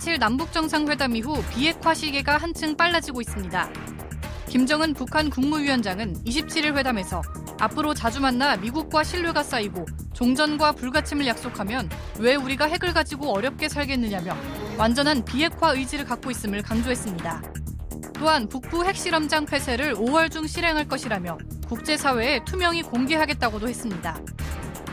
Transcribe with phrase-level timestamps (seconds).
[0.00, 3.70] 4.27 남북 정상회담 이후 비핵화 시계가 한층 빨라지고 있습니다.
[4.48, 7.22] 김정은 북한 국무위원장은 27일 회담에서
[7.58, 9.84] 앞으로 자주 만나 미국과 신뢰가 쌓이고
[10.14, 11.88] 종전과 불가침을 약속하면
[12.18, 14.36] 왜 우리가 핵을 가지고 어렵게 살겠느냐며
[14.78, 17.42] 완전한 비핵화 의지를 갖고 있음을 강조했습니다.
[18.14, 24.18] 또한 북부 핵실험장 폐쇄를 5월 중 실행할 것이라며 국제사회에 투명히 공개하겠다고도 했습니다.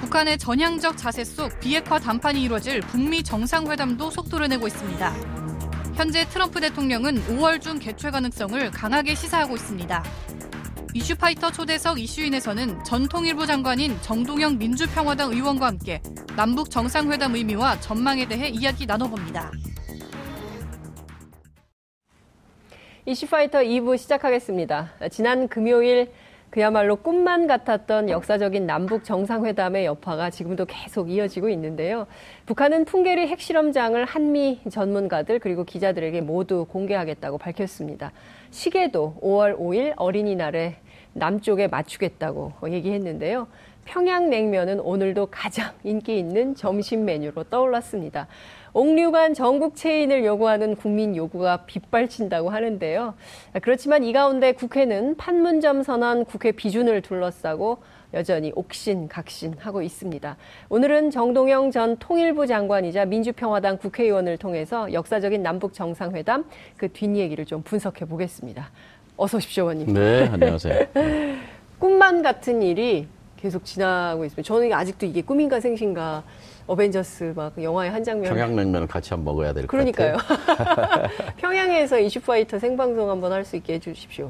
[0.02, 5.14] 북한의 전향적 자세 속 비핵화 담판이 이루어질 북미 정상회담도 속도를 내고 있습니다.
[5.96, 10.04] 현재 트럼프 대통령은 5월 중 개최 가능성을 강하게 시사하고 있습니다.
[10.94, 16.02] 이슈파이터 초대석 이슈인에서는 전 통일부 장관인 정동영 민주평화당 의원과 함께
[16.36, 19.52] 남북 정상회담 의미와 전망에 대해 이야기 나눠봅니다.
[23.05, 24.93] 이슈파이터 2부 시작하겠습니다.
[25.10, 26.12] 지난 금요일
[26.49, 32.07] 그야말로 꿈만 같았던 역사적인 남북 정상회담의 여파가 지금도 계속 이어지고 있는데요.
[32.45, 38.12] 북한은 풍계리 핵실험장을 한미 전문가들 그리고 기자들에게 모두 공개하겠다고 밝혔습니다.
[38.51, 40.77] 시계도 5월 5일 어린이날에
[41.13, 43.48] 남쪽에 맞추겠다고 얘기했는데요.
[43.85, 48.27] 평양냉면은 오늘도 가장 인기 있는 점심 메뉴로 떠올랐습니다.
[48.78, 53.16] 옥류관 전국 체인을 요구하는 국민 요구가 빗발친다고 하는데요.
[53.64, 57.80] 그렇지만 이 가운데 국회는 판문점 선언 국회 비준을 둘러싸고
[58.14, 60.38] 여전히 옥신각신하고 있습니다.
[60.70, 66.46] 오늘은 정동영 전 통일부 장관이자 민주평화당 국회의원을 통해서 역사적인 남북 정상회담
[66.78, 68.70] 그 뒷얘기를 좀 분석해 보겠습니다.
[69.16, 69.92] 어서 오십시오, 원님.
[69.92, 70.86] 네, 안녕하세요.
[71.80, 74.46] 꿈만 같은 일이 계속 지나고 있습니다.
[74.46, 76.24] 저는 아직도 이게 꿈인가 생신가
[76.68, 78.29] 어벤져스 막 영화의 한 장면.
[78.34, 80.18] 평양냉면을 같이 한번 먹어야 될 것 같아요.
[80.18, 81.07] 그러니까요.
[81.38, 84.29] 평양에서 이슈파이터 생방송 한번 할 수 있게 해주십시오.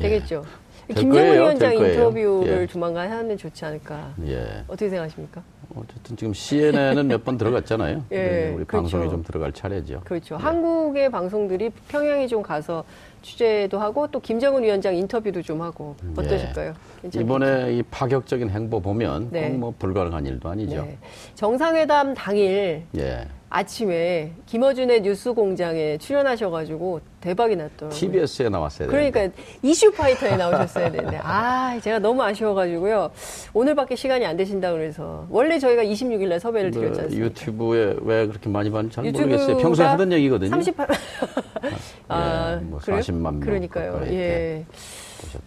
[0.00, 0.02] 예.
[0.04, 0.44] 되겠죠.
[0.90, 0.94] 예.
[0.94, 2.66] 김정은 위원장 인터뷰를 예.
[2.66, 4.14] 조만간 하면 좋지 않을까.
[4.26, 4.64] 예.
[4.68, 5.42] 어떻게 생각하십니까?
[5.76, 8.04] 어쨌든 지금 CNN은 몇 번 들어갔잖아요.
[8.12, 8.82] 예, 우리 그렇죠.
[8.82, 10.02] 방송에 좀 들어갈 차례죠.
[10.04, 10.36] 그렇죠.
[10.36, 10.38] 예.
[10.38, 12.84] 한국의 방송들이 평양에 좀 가서
[13.22, 16.12] 취재도 하고 또 김정은 위원장 인터뷰도 좀 하고 네.
[16.22, 16.74] 어떠실까요?
[17.02, 17.20] 네.
[17.20, 19.50] 이번에 이 파격적인 행보 보면 네.
[19.50, 20.82] 꼭뭐 불가능한 일도 아니죠.
[20.84, 20.98] 네.
[21.34, 23.26] 정상회담 당일 예.
[23.56, 27.88] 아침에 김어준의 뉴스 공장에 출연하셔가지고 대박이 났더라고요.
[27.88, 28.88] TBS에 나왔어요.
[28.88, 29.28] 그러니까
[29.62, 33.10] 이슈 파이터에 나오셨어야 되는데 아 제가 너무 아쉬워가지고요.
[33.54, 37.26] 오늘밖에 시간이 안 되신다 그래서 원래 저희가 26일날 섭외를 뭐 드렸지 않습니까?
[37.26, 39.56] 유튜브에 왜 그렇게 많이 봤는지 잘 모르겠어요.
[39.56, 40.50] 평소에 하던 얘기거든요.
[40.50, 40.88] 38.
[42.08, 43.40] 아, 예, 뭐 40만 명.
[43.40, 44.02] 그러니까요.
[44.08, 44.66] 예.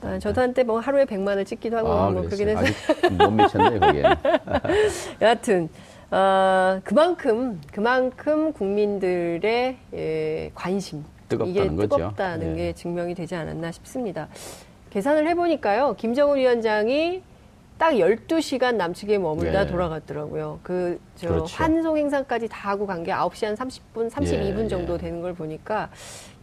[0.02, 2.64] 아, 저도 한때 뭐 하루에 100만을 찍기도 하고 아, 뭐 그러긴 해서.
[3.12, 4.04] 못 미쳤네요, 거기에.
[5.22, 5.70] 여하튼
[6.12, 11.04] 어, 그만큼 그만큼 국민들의 예, 관심
[11.46, 12.56] 이게 뜨겁다는 예.
[12.56, 14.28] 게 증명이 되지 않았나 싶습니다.
[14.90, 17.22] 계산을 해보니까요, 김정은 위원장이
[17.78, 19.68] 딱 12시간 남측에 머물다 예.
[19.68, 20.60] 돌아갔더라고요.
[20.64, 21.56] 그, 저, 그렇죠.
[21.56, 24.98] 환송 행사까지 다 하고 간 게 9시 한 30분, 32분 예, 정도 예.
[24.98, 25.90] 되는 걸 보니까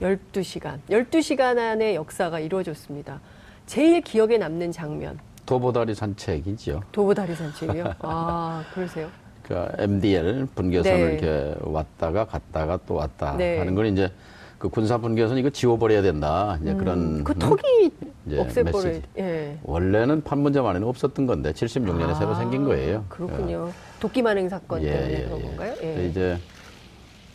[0.01, 3.21] 12시간, 12시간 안에 역사가 이루어졌습니다.
[3.67, 5.19] 제일 기억에 남는 장면.
[5.45, 6.83] 도보다리 산책이죠.
[6.93, 7.95] 도보다리 산책이요?
[8.01, 9.09] 아, 그러세요?
[9.47, 11.13] 그러니까 MDL 분계선을 네.
[11.13, 13.59] 이렇게 왔다가 갔다가 또 왔다 네.
[13.59, 14.11] 하는 건 이제
[14.59, 16.59] 그 군사 분계선 이거 지워버려야 된다.
[16.61, 17.91] 이제 음, 그런 그 턱이
[18.39, 18.95] 없애버려.
[19.19, 19.59] 예.
[19.63, 23.05] 원래는 판문점 안에는 없었던 건데 76년에 아, 새로 생긴 거예요.
[23.09, 23.71] 그렇군요.
[24.01, 25.43] 도끼만행 사건 예, 때문에 예, 그런 예.
[25.45, 25.75] 건가요?
[25.83, 26.07] 예.
[26.09, 26.39] 이제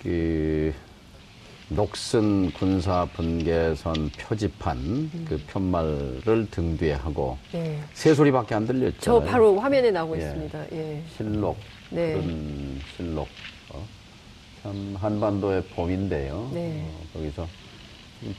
[0.04, 0.74] 그
[1.70, 5.26] 녹슨 군사 분계선 표지판 음.
[5.30, 7.80] 그 편말을 등 뒤에 하고 네.
[7.94, 9.00] 새소리밖에 안 들렸죠.
[9.00, 10.22] 저 바로 화면에 나오고 예.
[10.22, 10.66] 있습니다.
[10.74, 11.02] 예.
[11.16, 11.56] 실록
[11.92, 12.14] 네.
[12.14, 13.28] 그런 실록.
[13.70, 13.86] 어?
[14.64, 16.50] 참 한반도의 봄인데요.
[16.54, 16.84] 네.
[16.88, 17.48] 어, 거기서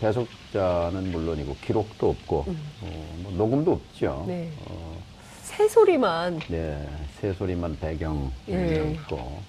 [0.00, 2.70] 배속자는 물론이고 기록도 없고 음.
[2.82, 4.24] 어, 뭐 녹음도 없죠.
[4.26, 4.50] 네.
[4.66, 4.96] 어,
[5.42, 6.40] 새소리만.
[6.48, 6.88] 네,
[7.20, 8.96] 새소리만 배경이었고 예.
[9.16, 9.42] 어,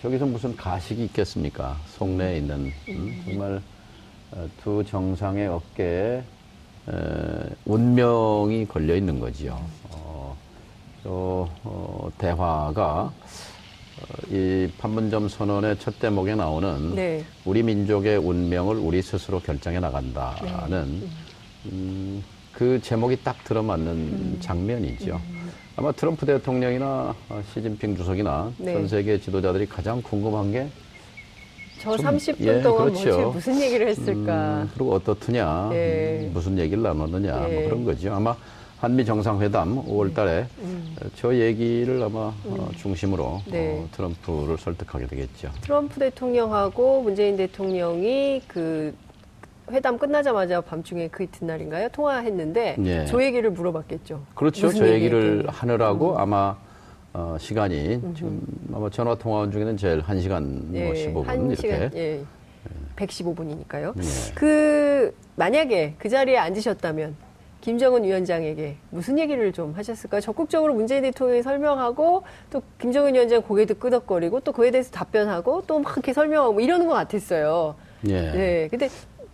[0.00, 1.76] 저기서 무슨 가식이 있겠습니까?
[1.98, 3.22] 속내에 있는 음, 음.
[3.24, 3.60] 정말
[4.30, 6.22] 어, 두 정상의 어깨에
[6.88, 6.92] 에,
[7.66, 9.60] 운명이 걸려 있는 거지요.
[9.90, 10.07] 어,
[11.08, 17.24] 또 어, 대화가 어, 이 판문점 선언의 첫 대목에 나오는 네.
[17.46, 21.08] 우리 민족의 운명을 우리 스스로 결정해 나간다는 네.
[21.72, 22.22] 음,
[22.52, 24.36] 그 제목이 딱 들어맞는 음.
[24.40, 25.18] 장면이죠.
[25.30, 25.50] 음.
[25.76, 27.14] 아마 트럼프 대통령이나
[27.54, 28.74] 시진핑 주석이나 네.
[28.74, 33.30] 전 세계 지도자들이 가장 궁금한 게저 30분 예, 동안 그렇죠.
[33.30, 34.62] 무슨 얘기를 했을까?
[34.62, 36.26] 음, 그리고 어떻느냐, 예.
[36.26, 37.54] 음, 무슨 얘기를 나눴느냐, 예.
[37.54, 38.12] 뭐 그런 거죠.
[38.12, 38.36] 아마
[38.80, 40.94] 한미 정상회담 5월 달에 음.
[41.16, 42.60] 저 얘기를 아마 음.
[42.60, 43.80] 어, 중심으로 네.
[43.80, 45.50] 어, 트럼프를 설득하게 되겠죠.
[45.62, 48.94] 트럼프 대통령하고 문재인 대통령이 그
[49.70, 51.88] 회담 끝나자마자 밤중에 그 이튿날인가요?
[51.90, 53.04] 통화했는데 네.
[53.06, 54.22] 저 얘기를 물어봤겠죠.
[54.34, 54.72] 그렇죠.
[54.72, 56.18] 저 얘기를 하느라고 음.
[56.18, 56.56] 아마
[57.12, 58.40] 어, 시간이 지금
[58.72, 62.24] 아마 전화 통화 중에는 제일 1시간 뭐 15분 한 이렇게 예.
[62.94, 63.94] 115분이니까요.
[63.98, 64.34] 예.
[64.34, 67.27] 그 만약에 그 자리에 앉으셨다면
[67.60, 70.20] 김정은 위원장에게 무슨 얘기를 좀 하셨을까요?
[70.20, 75.92] 적극적으로 문재인 대통령이 설명하고 또 김정은 위원장 고개도 끄덕거리고 또 그에 대해서 답변하고 또 막
[75.94, 77.74] 이렇게 설명하고 뭐 이러는 것 같았어요.
[78.06, 78.20] 예.
[78.32, 78.68] 네.
[78.70, 78.88] 근데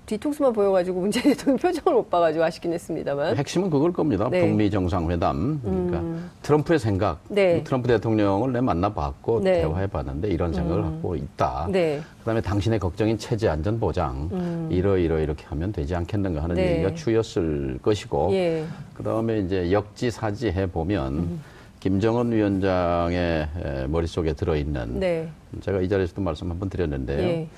[0.06, 3.36] 뒤통수만 보여가지고 문재인 대통령 표정을 못 봐가지고 아쉽긴 했습니다만.
[3.36, 4.28] 핵심은 그걸 겁니다.
[4.30, 4.40] 네.
[4.40, 5.60] 북미 정상회담.
[5.62, 7.20] 그러니까 트럼프의 생각.
[7.28, 7.64] 네.
[7.64, 9.62] 트럼프 대통령을 내 만나봤고 네.
[9.62, 11.68] 대화해봤는데 이런 생각을 갖고 있다.
[11.70, 12.00] 네.
[12.20, 16.56] 그다음에 당신의 걱정인 체제 안전 보장 이러 이러 이렇게 하면 되지 않겠는가 하는 음.
[16.56, 16.72] 네.
[16.74, 18.64] 얘기가 주였을 것이고 예.
[18.94, 21.40] 그다음에 이제 역지사지 해 보면
[21.80, 25.28] 김정은 위원장의 에, 머릿속에 들어 있는 네.
[25.60, 27.18] 제가 이 자리에서도 말씀 한번 드렸는데요.
[27.20, 27.48] 예.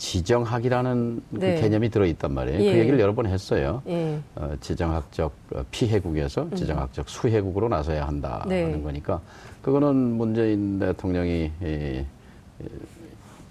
[0.00, 1.54] 지정학이라는 네.
[1.54, 2.60] 그 개념이 들어 있단 말이에요.
[2.62, 2.72] 예.
[2.72, 3.82] 그 얘기를 여러 번 했어요.
[3.86, 4.18] 예.
[4.34, 8.80] 어, 지정학적 어, 피해국에서 지정학적 수해국으로 나서야 한다 네.
[8.80, 9.20] 거니까
[9.60, 12.04] 그거는 문재인 대통령이 이, 이,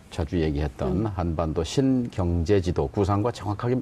[0.10, 1.06] 자주 얘기했던 음.
[1.06, 3.80] 한반도 신경제지도 구상과 정확하게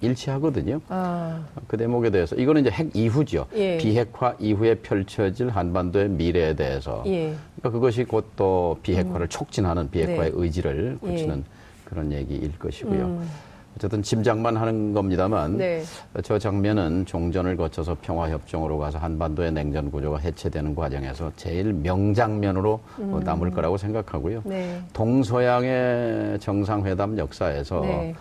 [0.00, 0.80] 일치하거든요.
[0.88, 1.44] 아.
[1.68, 3.46] 그 대목에 대해서 이거는 이제 핵 이후죠.
[3.54, 3.78] 예.
[3.78, 7.34] 비핵화 이후에 펼쳐질 한반도의 미래에 대해서 예.
[7.56, 10.32] 그러니까 그것이 곧 또 비핵화를 촉진하는 비핵화의 네.
[10.32, 11.06] 의지를 예.
[11.06, 11.44] 고치는
[11.88, 13.04] 그런 얘기일 것이고요.
[13.04, 13.28] 음.
[13.76, 15.82] 어쨌든 짐작만 하는 겁니다만 네.
[16.24, 23.52] 저 장면은 종전을 거쳐서 평화협정으로 가서 한반도의 냉전 구조가 해체되는 과정에서 제일 명장면으로 어, 남을
[23.52, 24.38] 거라고 생각하고요.
[24.46, 24.50] 음.
[24.50, 24.80] 네.
[24.92, 28.14] 동서양의 정상회담 역사에서 네.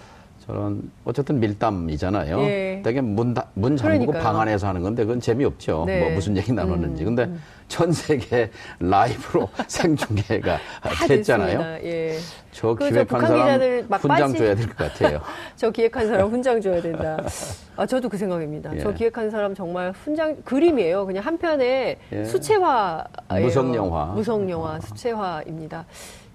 [0.45, 2.39] 저는 어쨌든 밀담이잖아요.
[2.41, 2.81] 예.
[2.85, 4.23] 되게 문, 다- 문 잠그고 그러니까요.
[4.23, 5.83] 방 안에서 하는 건데 그건 재미없죠.
[5.87, 5.99] 네.
[6.01, 7.03] 뭐 무슨 얘기 나눴는지.
[7.03, 7.29] 근데
[7.67, 8.49] 전 세계
[8.79, 11.79] 라이브로 생중계가 다 됐잖아요.
[11.83, 12.17] 예.
[12.57, 15.21] 저 기획한 사람 훈장 빠지- 줘야 될 것 같아요.
[15.55, 17.17] 저 기획한 사람 훈장 줘야 된다.
[17.77, 18.75] 아, 저도 그 생각입니다.
[18.75, 18.79] 예.
[18.79, 21.05] 저 기획한 사람 정말 훈장, 그림이에요.
[21.05, 22.23] 그냥 한 편의 예.
[22.25, 23.05] 수채화.
[23.39, 24.05] 무성 영화.
[24.05, 25.85] 무성 영화, 수채화입니다.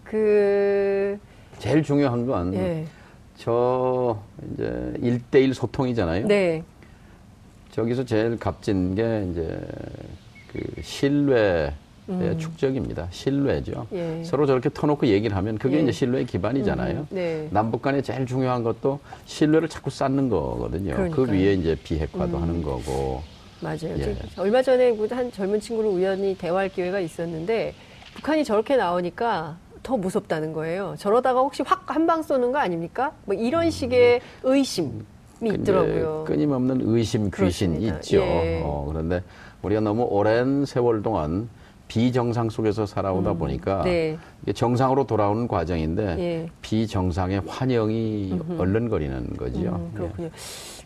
[0.04, 1.18] 그,
[1.58, 2.84] 제일 중요한 건 예.
[3.36, 4.16] 저
[4.54, 6.28] 이제 일대일 소통이잖아요.
[6.28, 6.62] 네.
[7.72, 9.60] 저기서 제일 값진 게 이제
[10.52, 11.72] 그 신뢰
[12.08, 13.06] 의 축적입니다.
[13.10, 13.86] 신뢰죠.
[13.92, 14.18] 음.
[14.20, 14.24] 예.
[14.24, 15.82] 서로 저렇게 터놓고 얘기를 하면 그게 예.
[15.82, 16.98] 이제 신뢰의 기반이잖아요.
[16.98, 17.46] 음, 네.
[17.50, 20.90] 남북 간에 제일 중요한 것도 신뢰를 자꾸 쌓는 거거든요.
[20.94, 21.26] 그 그러니까요.
[21.26, 21.32] 음.
[21.32, 23.22] 위에 이제 비핵화도 하는 거고.
[23.60, 23.96] 맞아요.
[23.98, 24.16] 예.
[24.34, 27.72] 저- 얼마 전에 그한 젊은 친구를 우연히 대화할 기회가 있었는데
[28.16, 30.96] 북한이 저렇게 나오니까 더 무섭다는 거예요.
[30.98, 33.12] 저러다가 혹시 확 한 방 쏘는 거 아닙니까?
[33.26, 34.90] 뭐 이런 식의 의심이
[35.40, 36.24] 있더라고요.
[36.26, 37.94] 끊임없는 의심, 귀신 그렇습니다.
[37.96, 38.16] 있죠.
[38.18, 38.60] 예.
[38.64, 39.22] 어, 그런데
[39.62, 41.48] 우리가 너무 오랜 세월 동안
[41.92, 44.16] 비정상 속에서 살아오다 보니까 네.
[44.42, 46.48] 이게 정상으로 돌아오는 과정인데 예.
[46.62, 49.58] 비정상의 환영이 얼른거리는 거죠.
[49.58, 50.30] 음, 그렇군요.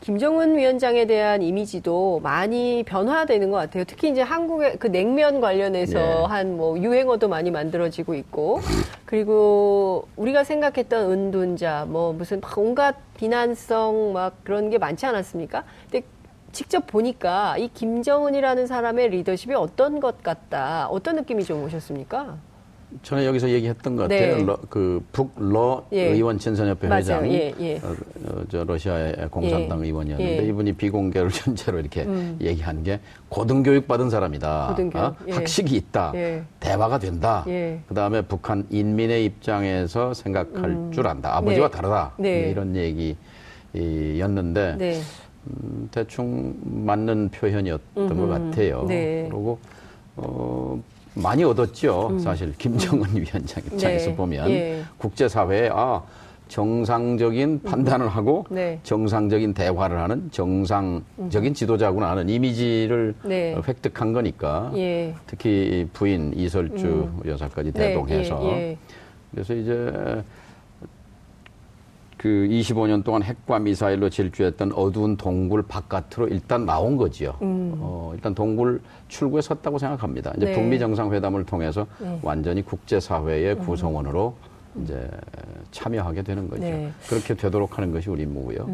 [0.00, 3.84] 김정은 위원장에 대한 이미지도 많이 변화되는 것 같아요.
[3.86, 6.24] 특히 이제 한국의 그 냉면 관련해서 네.
[6.24, 8.60] 한뭐 유행어도 많이 만들어지고 있고,
[9.04, 15.62] 그리고 우리가 생각했던 은둔자, 뭐 무슨 막 온갖 비난성 막 그런 게 많지 않았습니까?
[15.88, 16.04] 근데
[16.56, 22.38] 직접 보니까 이 김정은이라는 사람의 리더십이 어떤 것 같다, 어떤 느낌이 좀 오셨습니까?
[23.02, 24.28] 전에 여기서 얘기했던 것 네.
[24.30, 24.46] 같아요.
[24.46, 26.04] 러- 그 북러 예.
[26.12, 26.88] 의원 친선협회.
[26.88, 27.76] 회장, 예, 예.
[27.76, 27.94] 어,
[28.24, 29.88] 어, 저 러시아의 공산당 예.
[29.88, 30.48] 의원이었는데 예.
[30.48, 32.06] 이분이 비공개를 전제로 이렇게
[32.40, 34.68] 얘기한 게 고등교육 받은 사람이다.
[34.70, 35.14] 고등교육, 어?
[35.28, 35.32] 예.
[35.32, 36.12] 학식이 있다.
[36.14, 36.42] 예.
[36.58, 37.44] 대화가 된다.
[37.48, 37.80] 예.
[37.86, 41.36] 그다음에 북한 인민의 입장에서 생각할 줄 안다.
[41.36, 41.76] 아버지와 네.
[41.76, 42.12] 다르다.
[42.18, 42.48] 네.
[42.50, 42.74] 이런
[43.74, 45.00] 얘기였는데 네.
[45.46, 48.84] 음, 대충 맞는 표현이었던 것 같아요.
[48.88, 49.26] 네.
[49.30, 49.58] 그리고
[50.16, 50.80] 어,
[51.14, 52.18] 많이 얻었죠.
[52.18, 54.10] 사실 김정은 위원장 입장에서 음.
[54.10, 54.16] 네.
[54.16, 54.82] 보면 예.
[54.98, 56.02] 국제사회에 아
[56.48, 58.78] 정상적인 판단을 하고 네.
[58.82, 63.54] 정상적인 대화를 하는 정상적인 지도자구나 하는 이미지를 네.
[63.54, 65.14] 어, 획득한 거니까 예.
[65.26, 68.78] 특히 이 부인 이설주 여사까지 네, 대동해서 예, 예.
[69.32, 70.22] 그래서 이제
[72.16, 77.36] 그 25년 동안 핵과 미사일로 질주했던 어두운 동굴 바깥으로 일단 나온 거지요.
[77.40, 80.32] 어, 일단 동굴 출구에 섰다고 생각합니다.
[80.36, 80.48] 이제 음.
[80.48, 80.54] 네.
[80.54, 82.18] 북미 정상회담을 통해서 네.
[82.22, 84.34] 완전히 국제사회의 구성원으로
[84.82, 85.08] 이제
[85.70, 86.62] 참여하게 되는 거죠.
[86.62, 86.90] 네.
[87.08, 88.66] 그렇게 되도록 하는 것이 우리 임무고요.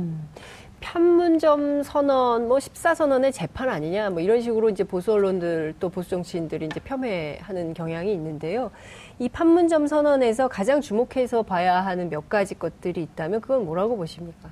[0.83, 6.67] 판문점 선언, 뭐 14선언의 재판 아니냐, 뭐 이런 식으로 이제 보수 언론들 또 보수 정치인들이
[6.67, 8.71] 이제 폄훼하는 경향이 있는데요.
[9.19, 14.51] 이 판문점 선언에서 가장 주목해서 봐야 하는 몇 가지 것들이 있다면 그건 뭐라고 보십니까?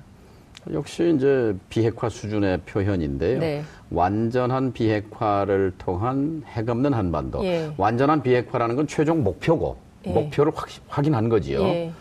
[0.73, 3.39] 역시 이제 비핵화 수준의 표현인데요.
[3.39, 3.63] 네.
[3.89, 7.43] 완전한 비핵화를 통한 핵 없는 한반도.
[7.45, 7.71] 예.
[7.77, 10.11] 완전한 비핵화라는 건 최종 목표고 예.
[10.11, 11.61] 목표를 확, 확인한 거지요.
[11.63, 11.91] 예.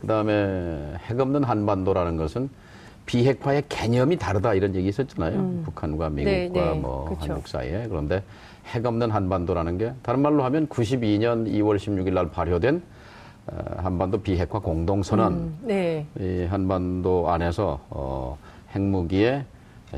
[0.00, 2.48] 그다음에 핵 없는 한반도라는 것은
[3.06, 5.62] 비핵화의 개념이 다르다 이런 얘기 있었잖아요.
[5.64, 6.74] 북한과 미국과 네, 네.
[6.74, 7.32] 뭐 그렇죠.
[7.32, 8.22] 한국 사이에 그런데
[8.66, 12.82] 핵 없는 한반도라는 게 다른 말로 하면 92년 2월 16일 날 발효된
[13.46, 16.04] 어, 한반도 비핵화 공동선언 음, 네.
[16.18, 18.36] 이 한반도 안에서 어,
[18.74, 19.44] 핵무기의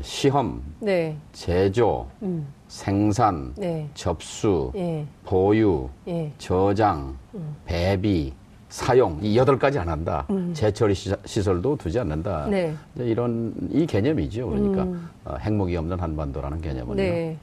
[0.01, 1.17] 시험, 네.
[1.33, 2.47] 제조, 음.
[2.67, 3.89] 생산, 네.
[3.95, 5.05] 접수, 예.
[5.25, 6.31] 보유, 예.
[6.37, 7.17] 저장,
[7.65, 8.31] 배비,
[8.69, 10.25] 사용 이 여덟 가지 안 한다.
[10.53, 12.45] 재처리 시사- 시설도 두지 않는다.
[12.45, 12.51] 음.
[12.51, 12.75] 네.
[13.03, 14.47] 이런 이 개념이죠.
[14.47, 14.87] 그러니까
[15.25, 16.95] 어, 핵무기 없는 한반도라는 개념은요.
[17.01, 17.35] 네.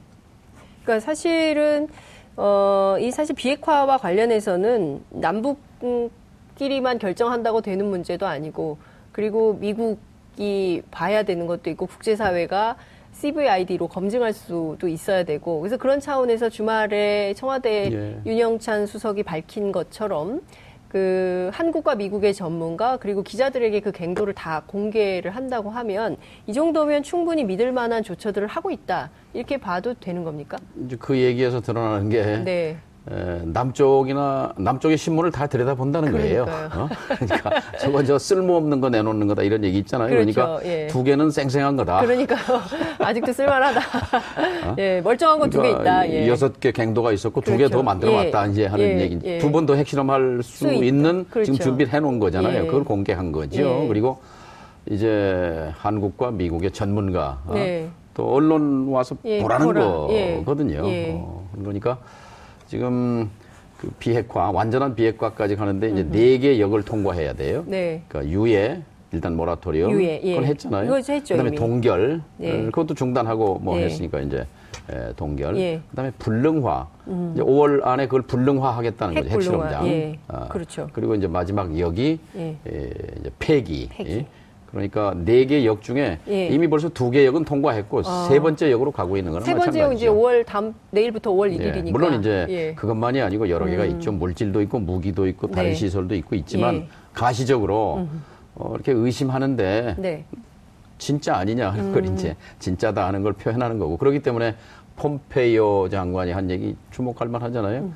[0.83, 1.89] 그러니까 사실은
[2.37, 8.77] 어, 이 사실 비핵화와 관련해서는 남북끼리만 결정한다고 되는 문제도 아니고
[9.11, 12.77] 그리고 미국이 봐야 되는 것도 있고 국제사회가
[13.11, 18.21] CVID로 검증할 수도 있어야 되고 그래서 그런 차원에서 주말에 청와대 예.
[18.29, 20.41] 윤영찬 수석이 밝힌 것처럼
[20.89, 27.43] 그 한국과 미국의 전문가 그리고 기자들에게 그 갱도를 다 공개를 한다고 하면 이 정도면 충분히
[27.43, 30.57] 믿을 만한 조처들을 하고 있다 이렇게 봐도 되는 겁니까?
[30.85, 32.77] 이제 그 얘기에서 드러나는 게 네.
[33.09, 36.43] 에, 남쪽이나 남쪽의 신문을 다 들여다 본다는 거예요.
[36.45, 36.83] 그러니까요.
[36.83, 36.89] 어?
[37.19, 40.09] 그러니까 저거 저 쓸모없는 거 내놓는 거다 이런 얘기 있잖아요.
[40.09, 40.41] 그렇죠.
[40.41, 40.87] 러니까 예.
[40.87, 42.01] 두 개는 쌩쌩한 거다.
[42.01, 42.59] 그러니까요.
[42.99, 43.81] 아직도 쓸만하다.
[44.77, 46.09] 예, 멀쩡한 거두개 그러니까 있다.
[46.13, 46.25] 예.
[46.25, 47.77] 이 여섯 개 갱도가 있었고 두개 그렇죠.
[47.77, 48.51] 더 만들어 왔다 예.
[48.51, 48.99] 이제 하는 예.
[49.01, 49.19] 얘기.
[49.23, 49.37] 예.
[49.37, 50.67] 두번 더 핵실험할 수.
[50.73, 51.53] 있는 그렇죠.
[51.53, 52.63] 지금 준비를 해놓은 거잖아요.
[52.63, 52.65] 예.
[52.65, 53.61] 그걸 공개한 거죠.
[53.83, 53.87] 예.
[53.87, 54.19] 그리고
[54.89, 57.53] 이제 한국과 미국의 전문가 어?
[57.53, 57.87] 네.
[58.13, 60.07] 또 언론 와서 예, 보라는 보라.
[60.09, 60.35] 예.
[60.37, 60.87] 거거든요.
[60.89, 61.11] 예.
[61.17, 61.97] 어, 그러니까
[62.67, 63.29] 지금
[63.77, 67.63] 그 비핵화 완전한 비핵화까지 가는데 이제 네 개 역을 통과해야 돼요.
[67.67, 68.03] 네.
[68.07, 68.81] 그러니까 유예
[69.13, 70.29] 일단 모라토리엄 유예, 예.
[70.31, 70.93] 그건 했잖아요.
[70.95, 71.57] 했죠, 그다음에 이미.
[71.57, 72.51] 동결 예.
[72.51, 73.85] 어, 그것도 중단하고 뭐 예.
[73.85, 74.45] 했으니까 이제
[74.89, 75.57] 에, 동결.
[75.57, 75.75] 예.
[75.75, 75.83] 음.
[75.89, 76.87] 그다음에 불능화.
[77.33, 79.35] 이제 5월 안에 그걸 불능화하겠다는 핵 거죠.
[79.35, 79.87] 핵실험장.
[79.87, 80.19] 예.
[80.27, 80.89] 아, 그렇죠.
[80.93, 82.41] 그리고 이제 마지막 역이 예.
[82.67, 83.87] 에, 이제 폐기.
[83.91, 84.25] 폐기.
[84.67, 84.71] 예.
[84.71, 86.47] 그러니까 네 개 역 중에 예.
[86.47, 89.93] 이미 벌써 두 개 역은 통과했고 세 번째 역으로 가고 있는 거는 세 번째 역
[89.93, 90.15] 이제 마찬가지죠.
[90.15, 91.91] 5월 다음 내일부터 5월 예, 1일이니까.
[91.91, 92.73] 물론 이제 예.
[92.75, 94.11] 그것만이 아니고 여러 개가 있죠.
[94.11, 95.75] 물질도 있고 무기도 있고 다른 네.
[95.75, 96.87] 시설도 있고 있지만 예.
[97.13, 98.07] 가시적으로
[98.55, 100.25] 어, 이렇게 의심하는데 네.
[100.97, 101.93] 진짜 아니냐 하는 음.
[101.93, 104.55] 걸 이제 진짜다 하는 걸 표현하는 거고 그렇기 때문에
[104.97, 107.89] 폼페이오 장관이 한 얘기 주목할 만하잖아요.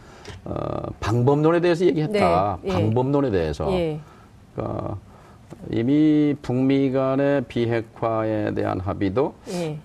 [0.46, 0.54] 어,
[1.00, 2.56] 방법론에 대해서 얘기했다.
[2.56, 2.60] 음.
[2.62, 2.74] 네, 예.
[2.74, 3.72] 방법론에 대해서.
[3.74, 4.00] 예.
[4.56, 4.98] 그러니까
[5.70, 9.77] 이미 북미 간의 비핵화에 대한 합의도 예.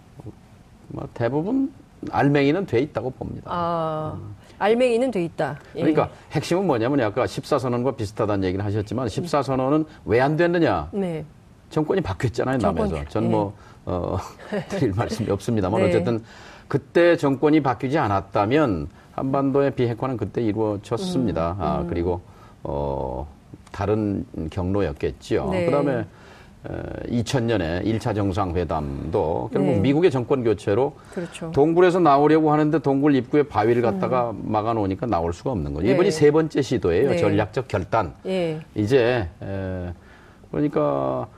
[0.88, 1.72] 뭐 대부분
[2.10, 3.50] 알맹이는 돼 있다고 봅니다.
[3.50, 4.18] 아,
[4.58, 5.58] 알맹이는 돼 있다.
[5.74, 5.80] 예.
[5.80, 10.88] 그러니까 핵심은 뭐냐면 아까 14선언과 비슷하다는 얘기는 하셨지만 14선언은 왜 안 됐느냐?
[10.92, 11.24] 네.
[11.70, 12.88] 정권이 바뀌었잖아요, 남에서.
[12.88, 13.28] 정권, 전 예.
[13.28, 13.54] 뭐,
[13.86, 14.16] 어,
[14.68, 15.88] 드릴 말씀이 없습니다만 네.
[15.88, 16.22] 어쨌든
[16.68, 21.52] 그때 정권이 바뀌지 않았다면 한반도의 비핵화는 그때 이루어졌습니다.
[21.52, 22.20] 음, 아, 그리고,
[22.62, 23.26] 어,
[23.76, 25.50] 다른 경로였겠지요.
[25.50, 25.66] 네.
[25.66, 26.06] 그 다음에
[27.10, 29.80] 2000년에 1차 정상회담도 결국 네.
[29.80, 31.52] 미국의 정권 교체로 그렇죠.
[31.52, 35.86] 동굴에서 나오려고 하는데 동굴 입구에 바위를 갖다가 막아 놓으니까 나올 수가 없는 거죠.
[35.86, 35.92] 네.
[35.92, 37.10] 이번이 세 번째 시도예요.
[37.10, 37.16] 네.
[37.18, 38.14] 전략적 결단.
[38.24, 38.60] 예.
[38.74, 39.92] 이제 에,
[40.50, 41.28] 그러니까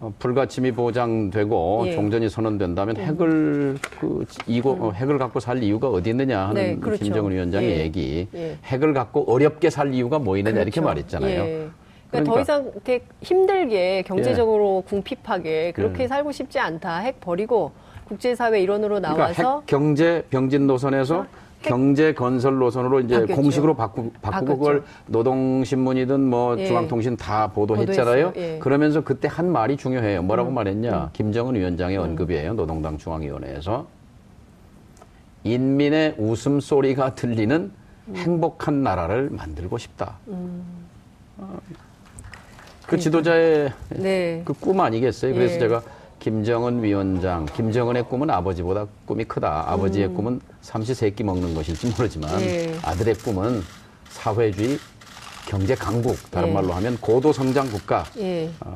[0.00, 1.92] 어, 불가침이 보장되고 예.
[1.92, 7.04] 종전이 선언된다면 핵을 그 이거 어, 핵을 갖고 살 이유가 어디 있느냐 하는 네, 그렇죠.
[7.04, 7.78] 김정은 위원장의 예.
[7.80, 8.28] 얘기.
[8.34, 8.56] 예.
[8.64, 10.86] 핵을 갖고 어렵게 살 이유가 뭐 있느냐 이렇게 그렇죠.
[10.86, 11.40] 말했잖아요.
[11.40, 11.68] 예.
[12.10, 16.08] 그러니까, 더 이상 이렇게 힘들게 경제적으로 궁핍하게 그렇게 예.
[16.08, 16.98] 살고 싶지 않다.
[16.98, 17.72] 핵 버리고
[18.06, 21.26] 국제사회 일원으로 그러니까 나와서 핵 경제 병진 노선에서
[21.62, 23.40] 경제 건설 노선으로 이제 바뀌었죠.
[23.40, 24.58] 공식으로 바꾸, 바꾸고 바꿨죠.
[24.58, 26.66] 그걸 노동신문이든 뭐 예.
[26.66, 28.32] 중앙통신 다 보도했잖아요.
[28.36, 28.54] 예.
[28.54, 28.60] 음.
[28.60, 30.22] 그러면서 그때 한 말이 중요해요.
[30.22, 31.10] 뭐라고 말했냐?
[31.12, 32.54] 김정은 위원장의 언급이에요.
[32.54, 33.86] 노동당 중앙위원회에서.
[35.44, 37.70] 인민의 웃음소리가 들리는
[38.08, 38.16] 음.
[38.16, 40.16] 행복한 나라를 만들고 싶다.
[40.28, 40.62] 음.
[41.38, 41.58] 어,
[42.86, 44.42] 그 지도자의 네.
[44.44, 45.34] 그꿈 아니겠어요?
[45.34, 45.58] 그래서 예.
[45.58, 45.82] 제가
[46.18, 49.64] 김정은 위원장, 김정은의 꿈은 아버지보다 꿈이 크다.
[49.68, 52.40] 아버지의 꿈은 삼시세끼 먹는 것일지 모르지만 음.
[52.40, 52.74] 예.
[52.82, 53.62] 아들의 꿈은
[54.10, 54.78] 사회주의
[55.46, 56.52] 경제 강국, 다른 예.
[56.52, 58.04] 말로 하면 고도 성장 국가.
[58.18, 58.50] 예.
[58.60, 58.74] 아,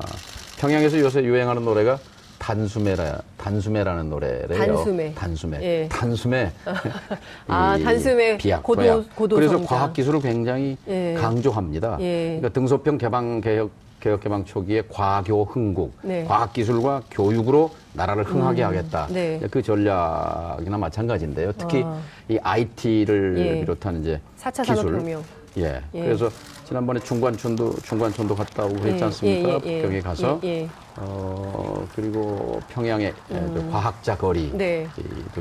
[0.57, 1.99] 평양에서 요새 유행하는 노래가
[2.39, 4.75] 단수매라, 단수매라는 노래래요.
[4.75, 5.13] 단수매.
[5.13, 5.61] 단수매.
[5.61, 5.89] 예.
[5.89, 6.51] 단수매.
[7.47, 9.05] 아, 이 단수매 비약, 고도-.
[9.15, 9.61] 고도 그래서.
[9.61, 11.13] 과학 기술을 굉장히 예.
[11.17, 11.97] 강조합니다.
[11.99, 12.39] 예.
[12.39, 13.71] 그러니까 등소평 개방 개혁
[14.03, 16.25] 개혁 개방 초기에 과교 흥국, 네.
[16.25, 19.07] 과학 기술과 교육으로 나라를 흥하게 하겠다.
[19.09, 19.39] 네.
[19.49, 21.53] 그 전략이나 마찬가지인데요.
[21.57, 22.01] 특히 아.
[22.27, 23.59] 이 IT를 예.
[23.61, 24.75] 비롯한 이제 4차 기술.
[24.75, 25.23] 산업혁명.
[25.59, 25.81] 예.
[25.93, 26.01] 예.
[26.01, 26.29] 그래서
[26.65, 29.49] 지난번에 중관촌도 중관촌도 갔다 오고 그랬지 않습니까?
[29.63, 29.81] 예, 예, 예.
[29.81, 30.69] 거기 가서 예, 예.
[30.97, 34.57] 어 그리고 평양에 저 과학자 거리도 음.
[34.57, 34.87] 네.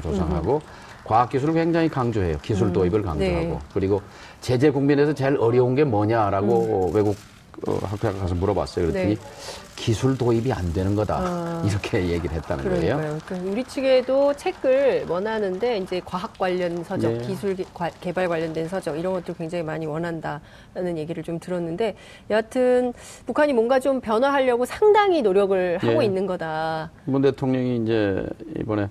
[0.01, 0.63] 조성하고
[1.03, 2.39] 과학 기술을 굉장히 강조해요.
[2.43, 3.59] 기술 도입을 강조하고 네.
[3.75, 4.03] 그리고
[4.41, 6.95] 제재 국민에서 제일 어려운 게 뭐냐라고 음.
[6.95, 7.17] 외국
[7.69, 8.87] 어, 학교에 가서 물어봤어요.
[8.89, 9.21] 그랬더니 네.
[9.77, 11.63] 기술 도입이 안 되는 거다 아.
[11.67, 12.97] 이렇게 얘기를 했다는 거예요.
[12.97, 13.19] 그러니까요.
[13.27, 17.27] 그러니까 우리 측에도 책을 원하는데 이제 과학 관련 서적, 네.
[17.27, 21.97] 기술 기- 과- 개발 관련된 서적 이런 것도 굉장히 많이 원한다라는 얘기를 좀 들었는데
[22.31, 22.93] 여하튼
[23.27, 26.07] 북한이 뭔가 좀 변화하려고 상당히 노력을 하고 예.
[26.07, 26.91] 있는 거다.
[27.05, 28.25] 문 대통령이 이제
[28.61, 28.89] 이번에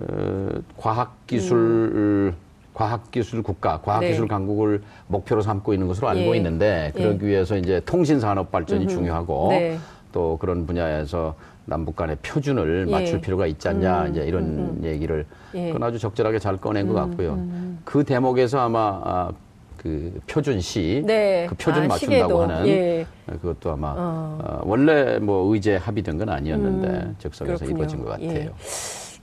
[0.00, 2.34] 어, 과학 기술
[2.74, 4.24] 과학기술 국가, 과학기술 음.
[4.24, 4.28] 네.
[4.28, 6.36] 강국을 목표로 삼고 있는 것으로 알고 예.
[6.38, 9.78] 있는데 그러기 위해서 이제 통신 산업 발전이 중요하고 네.
[10.12, 11.34] 또 그런 분야에서
[11.66, 12.90] 남북 간의 표준을 예.
[12.90, 15.68] 맞출 필요가 있지 않냐 이제 이런 얘기를 예.
[15.68, 17.38] 음, 그건 아주 적절하게 잘 꺼낸 것 같고요.
[17.84, 19.32] 그 대목에서 아마 아,
[19.76, 21.46] 그 표준 시, 네.
[21.48, 22.42] 그 표준 아, 맞춘다고 시계도.
[22.42, 23.06] 하는 예.
[23.26, 24.38] 그것도 아마 어.
[24.42, 27.76] 어, 원래 뭐 의제 합의된 건 아니었는데 음, 즉석에서 그렇군요.
[27.76, 28.30] 이루어진 것 같아요.
[28.30, 28.50] 예.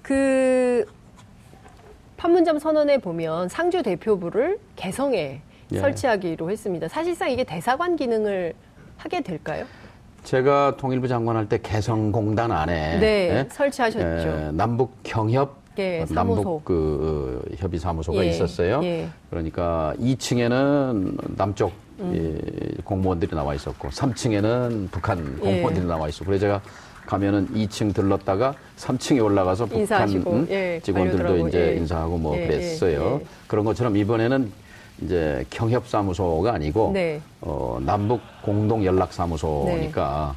[0.01, 0.85] 그
[2.17, 5.79] 판문점 선언에 보면 상주 대표부를 개성에 예.
[5.79, 6.87] 설치하기로 했습니다.
[6.87, 8.53] 사실상 이게 대사관 기능을
[8.97, 9.65] 하게 될까요?
[10.23, 13.47] 제가 통일부 장관 할 때 개성공단 안에 네, 예?
[13.51, 14.27] 설치하셨죠.
[14.29, 16.41] 에, 남북 경협 예, 어, 사무소.
[16.41, 18.81] 남북 그 어, 협의 사무소가 예, 있었어요.
[18.83, 19.07] 예.
[19.29, 22.13] 그러니까 2층에는 남쪽 음.
[22.77, 25.51] 이 공무원들이 나와 있었고 3층에는 북한 예.
[25.51, 26.61] 공무원들이 나와 있었고 그래서 제가
[27.07, 31.77] 가면은 2층 들렀다가 3층에 올라가서 북한 인사하시고, 음, 예, 직원들도 관료들하고, 이제 예.
[31.77, 33.19] 인사하고 뭐 예, 그랬어요.
[33.19, 33.25] 예, 예.
[33.47, 34.51] 그런 것처럼 이번에는
[35.01, 37.21] 이제 경협사무소가 아니고 네.
[37.41, 40.35] 어, 남북 공동 연락 사무소니까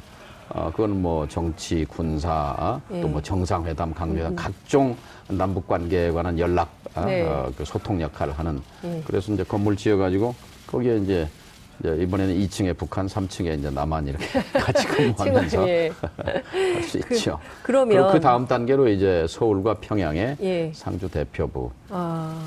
[0.49, 3.01] 어, 그건 뭐 정치, 군사, 예.
[3.01, 4.95] 또뭐 정상회담, 강요회담 각종
[5.29, 7.21] 남북 관계에 관한 연락, 아, 네.
[7.21, 8.61] 어, 그 소통 역할을 하는.
[8.83, 9.01] 예.
[9.05, 10.35] 그래서 이제 건물 지어가지고
[10.67, 11.27] 거기에 이제,
[11.81, 15.91] 이제 이번에는 2층에 북한, 3층에 이제 남한 이렇게 같이 근무하면서 예.
[16.53, 17.39] 할수 있죠.
[17.63, 20.71] 그러면- 그 다음 단계로 이제 서울과 평양에 예.
[20.75, 21.71] 상주 대표부.
[21.89, 22.39] 아,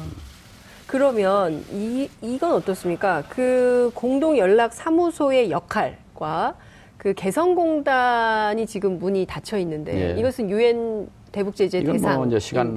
[0.86, 3.24] 그러면 이, 이건 어떻습니까?
[3.28, 6.54] 그 공동 연락 사무소의 역할과
[6.96, 10.20] 그 개성공단이 지금 문이 닫혀 있는데 예.
[10.20, 12.14] 이것은 유엔 대북 제재 이건 대상.
[12.14, 12.72] 뭐 이제 시간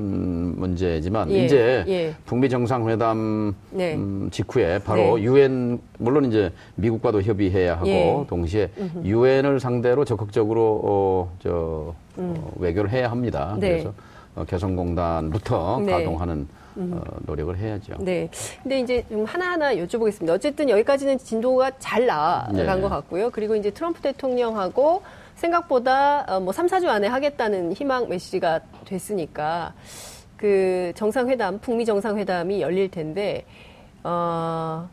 [0.59, 2.15] 문제지만 예, 이제 예.
[2.25, 3.93] 북미 정상회담 네.
[3.93, 5.23] 음, 직후에 바로 네.
[5.25, 8.25] 유엔 물론 이제 미국과도 협의해야 하고 예.
[8.27, 8.71] 동시에
[9.03, 13.51] 유엔을 상대로 적극적으로 어, 저 어, 외교를 해야 합니다.
[13.53, 13.59] 음.
[13.59, 13.69] 네.
[13.69, 13.93] 그래서
[14.35, 15.91] 어, 개성공단부터 네.
[15.91, 17.93] 가동하는 어, 노력을 해야죠.
[17.99, 18.27] 네.
[18.63, 20.29] 근데 이제 좀 하나하나 여쭤보겠습니다.
[20.29, 22.81] 어쨌든 여기까지는 진도가 잘 나간 네.
[22.81, 23.29] 것 같고요.
[23.29, 25.03] 그리고 이제 트럼프 대통령하고
[25.37, 29.73] 생각보다 어, 뭐 3, 4주 안에 하겠다는 희망 메시지가 됐으니까
[30.35, 33.45] 그 정상회담, 북미 정상회담이 열릴 텐데,
[34.03, 34.87] 어,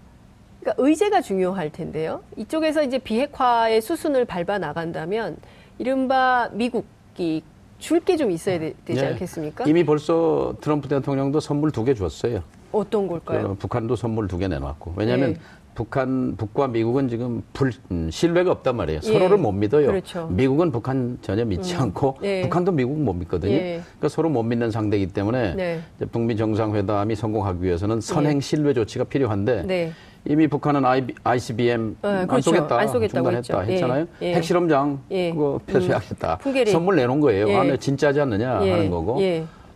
[0.60, 2.22] 그러니까 의제가 중요할 텐데요.
[2.36, 5.36] 이쪽에서 이제 비핵화의 수순을 밟아 나간다면
[5.78, 7.42] 이른바 미국이
[7.78, 9.06] 줄 게 좀 있어야 되, 지 네.
[9.08, 9.64] 않겠습니까?
[9.66, 12.42] 이미 벌써 트럼프 대통령도 선물 두 개 줬어요.
[12.72, 13.48] 어떤 걸까요?
[13.50, 15.40] 그 북한도 선물 두 개 내놨고 왜냐하면 네.
[15.74, 19.00] 북한 북과 미국은 지금 불 음, 신뢰가 없단 말이에요.
[19.02, 19.06] 예.
[19.06, 19.88] 서로를 못 믿어요.
[19.88, 20.28] 그렇죠.
[20.30, 22.42] 미국은 북한 전혀 믿지 않고 예.
[22.42, 23.52] 북한도 미국 못 믿거든요.
[23.52, 23.80] 예.
[23.82, 25.80] 그러니까 서로 못 믿는 상대이기 때문에 네.
[26.12, 29.92] 북미 정상회담이 성공하기 위해서는 선행 신뢰 조치가 필요한데 네.
[30.26, 30.82] 이미 북한은
[31.24, 32.50] ICBM 네, 안 그렇죠.
[32.50, 33.68] 쏘겠다, 안 쏘겠다고 중단했다.
[33.68, 33.72] 예.
[33.74, 34.06] 했잖아요.
[34.22, 34.34] 예.
[34.34, 35.32] 핵실험장 예.
[35.32, 36.38] 그거 폐쇄하겠다.
[36.38, 36.70] 풍계리.
[36.70, 37.48] 선물 내놓은 거예요.
[37.48, 37.56] 예.
[37.56, 38.70] 안에 진짜지 않느냐 예.
[38.70, 39.18] 하는 거고.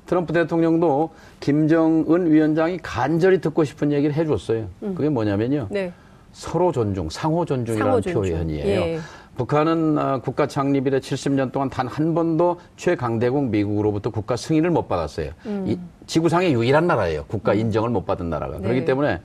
[0.09, 0.11] 예.
[0.11, 4.67] 트럼프 대통령도 김정은 위원장이 간절히 듣고 싶은 얘기를 해줬어요.
[4.81, 5.69] 그게 뭐냐면요.
[5.71, 5.93] 네.
[6.33, 8.23] 서로 존중, 상호 존중이라는 상호 존중.
[8.23, 8.67] 표현이에요.
[8.67, 8.99] 예.
[9.37, 14.89] 북한은 아, 국가 창립 이래 70년 동안 단 한 번도 최강대국 미국으로부터 국가 승인을 못
[14.89, 15.31] 받았어요.
[15.67, 17.25] 이 지구상의 유일한 나라예요.
[17.29, 18.57] 국가 인정을 못 받은 나라가.
[18.59, 18.63] 네.
[18.63, 19.21] 그렇기 때문에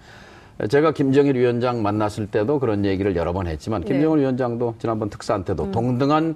[0.69, 3.87] 제가 김정일 위원장 만났을 때도 그런 얘기를 여러 번 했지만 네.
[3.87, 6.35] 김정일 위원장도 지난번 특사한 때도 동등한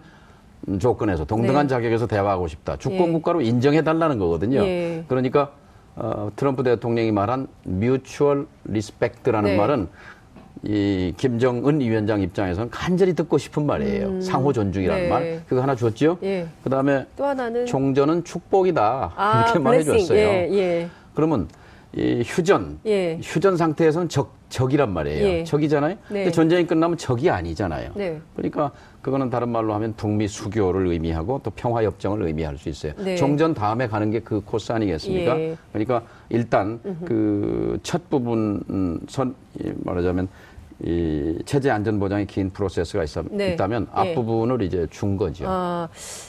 [0.80, 1.74] 조건에서 동등한 네.
[1.74, 2.76] 자격에서 대화하고 싶다.
[2.78, 3.12] 주권 예.
[3.14, 4.60] 국가로 인정해 달라는 거거든요.
[4.60, 5.04] 예.
[5.08, 5.52] 그러니까
[5.96, 9.58] 어, 트럼프 대통령이 말한 mutual respect라는 네.
[9.58, 9.88] 말은
[10.64, 14.22] 이 김정은 위원장 입장에서는 간절히 듣고 싶은 말이에요.
[14.22, 15.10] 상호 존중이라는 네.
[15.10, 15.42] 말.
[15.48, 16.18] 그거 하나 줬죠.
[16.24, 16.48] 예.
[16.64, 19.14] 그다음에 또 하나는 종전은 축복이다.
[19.16, 19.64] 아, 이렇게 blessing.
[19.64, 20.18] 말해 줬어요.
[20.18, 20.90] 예, 예.
[21.14, 21.48] 그러면
[21.98, 23.20] 이 휴전, 예.
[23.24, 25.28] 휴전 상태에서는 적, 적이란 말이에요.
[25.28, 25.44] 예.
[25.44, 25.96] 적이잖아요.
[26.10, 26.24] 네.
[26.24, 27.90] 근데 전쟁이 끝나면 적이 아니잖아요.
[27.96, 28.22] 네.
[28.36, 32.94] 그러니까 그거는 다른 말로 하면 북미 수교를 의미하고 또 평화 협정을 의미할 수 있어요.
[32.98, 33.16] 네.
[33.16, 35.40] 종전 다음에 가는 게 그 코스 아니겠습니까?
[35.40, 35.58] 예.
[35.72, 40.28] 그러니까 일단 그 첫 부분 음, 선 이, 말하자면
[40.84, 43.54] 이 체제 안전 보장의 긴 프로세스가 있, 네.
[43.54, 44.00] 있다면 예.
[44.12, 45.46] 앞부분을 이제 준 거죠.
[45.48, 45.88] 아,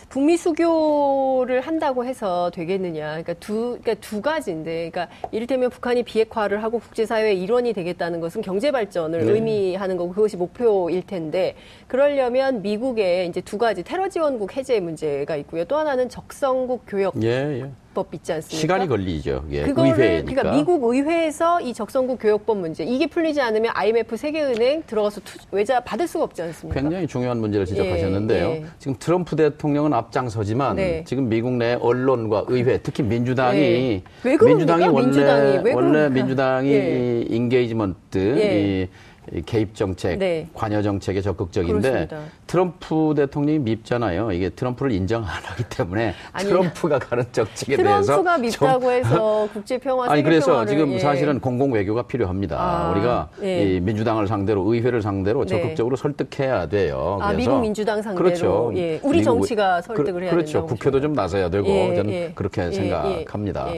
[0.08, 3.08] 북미 수교를 한다고 해서 되겠느냐.
[3.08, 8.70] 그러니까 두, 그러니까 두 가지인데, 그러니까 이를테면 북한이 비핵화를 하고 국제사회의 일원이 되겠다는 것은 경제
[8.70, 9.32] 발전을 네.
[9.32, 15.64] 의미하는 거고 그것이 목표일 텐데, 그러려면 미국의 이제 두 가지 테러 지원국 해제 문제가 있고요.
[15.64, 17.70] 또 하나는 적성국 교역 예, 예.
[17.98, 18.60] 입법 있지 않습니까?
[18.60, 19.44] 시간이 걸리죠.
[19.50, 20.42] 예, 그거를 의회니까.
[20.42, 25.80] 그러니까 미국 의회에서 이 적성국 교역법 문제 이게 풀리지 않으면 IMF 세계은행 들어가서 투, 외자
[25.80, 26.80] 받을 수가 없지 않습니까?
[26.80, 28.46] 굉장히 중요한 문제를 지적하셨는데요.
[28.48, 28.64] 예, 예.
[28.78, 31.04] 지금 트럼프 대통령은 앞장서지만 네.
[31.06, 34.44] 지금 미국 내 언론과 의회, 특히 민주당이 그럽니까?
[34.46, 36.08] 민주당이 원래 민주당이 왜 원래?
[36.08, 37.20] 민주당이 예.
[37.20, 38.60] 이 engagement 예.
[38.60, 38.88] 이, 이
[39.46, 40.48] 개입 정책, 네.
[40.54, 42.18] 관여 정책에 적극적인데 그렇습니다.
[42.46, 44.32] 트럼프 대통령이 밉잖아요.
[44.32, 49.48] 이게 트럼프를 인정 안 하기 때문에 아니, 트럼프가 가는 정책에 대해서 트럼프가 좀 밉다고 해서
[49.52, 50.98] 국제 평화 아니 그래서 평화를, 지금 예.
[50.98, 52.56] 사실은 공공 외교가 필요합니다.
[52.58, 53.76] 아, 우리가 예.
[53.76, 55.48] 이 민주당을 상대로 의회를 상대로 네.
[55.48, 57.18] 적극적으로 설득해야 돼요.
[57.20, 58.24] 아, 미국 민주당 상대로?
[58.24, 58.72] 그렇죠.
[58.76, 59.00] 예.
[59.02, 60.66] 우리 정치가 설득을 해야 그렇죠.
[60.66, 62.32] 국회도 좀 나서야 되고 예, 저는 예.
[62.34, 63.68] 그렇게 예, 생각합니다.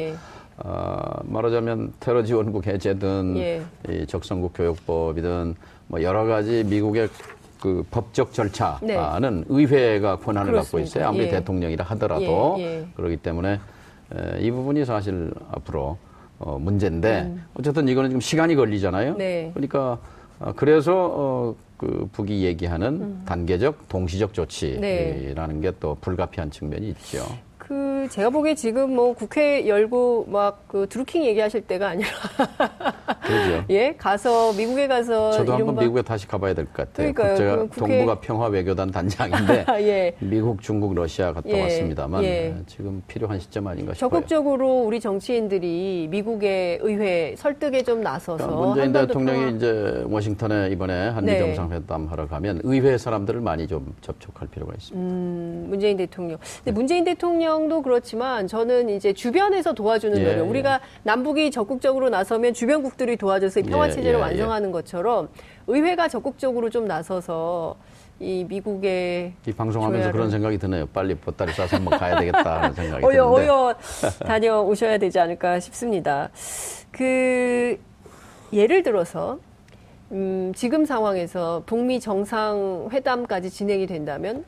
[0.64, 3.62] 어, 말하자면 테러 지원국 해제든 예.
[3.88, 5.54] 이 적성국 교육법이든
[5.86, 7.08] 뭐 여러 가지 미국의
[7.60, 10.82] 그 법적 절차는 의회가 권한을 갖고 네.
[10.82, 10.88] 그렇습니다.
[10.88, 11.08] 있어요.
[11.08, 11.28] 아무리 예.
[11.30, 12.86] 대통령이라 하더라도 예, 예.
[12.94, 13.60] 그렇기 때문에
[14.14, 15.98] 에, 이 부분이 사실 앞으로
[16.38, 19.12] 어, 문제인데 어쨌든 이거는 지금 시간이 걸리잖아요.
[19.12, 19.18] 음.
[19.18, 19.50] 네.
[19.54, 19.98] 그러니까
[20.40, 25.60] 어, 그래서 어, 그 북이 얘기하는 단계적 동시적 조치라는 네.
[25.60, 27.24] 게또 불가피한 측면이 있죠.
[27.56, 32.08] 그 제가 보기에 지금 뭐 국회 열고 막 그 드루킹 얘기하실 때가 아니라
[33.26, 33.64] 그렇죠.
[33.70, 37.12] 예 가서 미국에 가서 저도 한번 이른바- 미국에 다시 가봐야 될 것 같아요.
[37.12, 37.36] 그러니까요.
[37.36, 40.14] 제가 그 국회- 동북아 평화 외교단 단장인데 예.
[40.20, 42.54] 미국, 중국, 러시아 갔다 예, 왔습니다만 예.
[42.66, 44.10] 지금 필요한 시점 아닌가 싶어요.
[44.10, 51.08] 적극적으로 우리 정치인들이 미국의 의회 설득에 좀 나서서 그러니까 문재인 대통령이 평화- 이제 워싱턴에 이번에
[51.08, 51.38] 한미 네.
[51.40, 55.00] 정상회담 하러 가면 의회 사람들을 많이 좀 접촉할 필요가 있습니다.
[55.04, 56.38] 음, 문재인 대통령.
[56.58, 60.36] 근데 문재인 대통령도 그렇지만 저는 이제 주변에서 도와주는 예, 노력.
[60.46, 60.48] 예.
[60.48, 65.28] 우리가 남북이 적극적으로 나서면 주변국들이 도와줘서 이 평화 예, 체제를 예, 완성하는 것처럼
[65.66, 67.76] 의회가 적극적으로 좀 나서서
[68.20, 70.86] 이 미국의 이 방송하면서 조야를- 그런 생각이 드네요.
[70.92, 73.74] 빨리 보따리 싸서 한번 가야 되겠다 하는 생각이 어여 드는데 어여
[74.24, 76.30] 다녀오셔야 되지 않을까 싶습니다.
[76.92, 77.76] 그
[78.52, 79.40] 예를 들어서
[80.12, 84.44] 음, 지금 상황에서 북미 정상 회담까지 진행이 된다면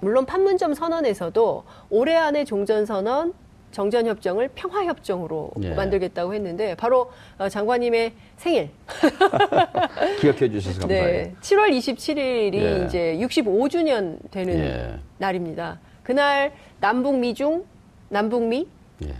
[0.00, 3.34] 물론 판문점 선언에서도 올해 안에 종전 선언
[3.70, 5.74] 정전 협정을 평화 협정으로 예.
[5.74, 8.70] 만들겠다고 했는데 바로 어, 장관님의 생일
[10.20, 11.06] 기억해 주셔서 감사해요.
[11.06, 12.84] 네, 7월 27일이 예.
[12.86, 14.98] 이제 65주년 되는 예.
[15.18, 15.78] 날입니다.
[16.02, 17.64] 그날 남북 미중
[18.08, 18.66] 남북미
[19.04, 19.14] 예.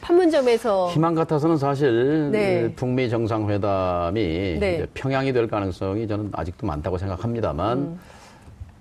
[0.00, 2.66] 판문점에서 희망 같아서는 사실 네.
[2.66, 4.86] 이 북미 정상회담이 네.
[4.94, 7.98] 평양이 될 가능성이 저는 아직도 많다고 생각합니다만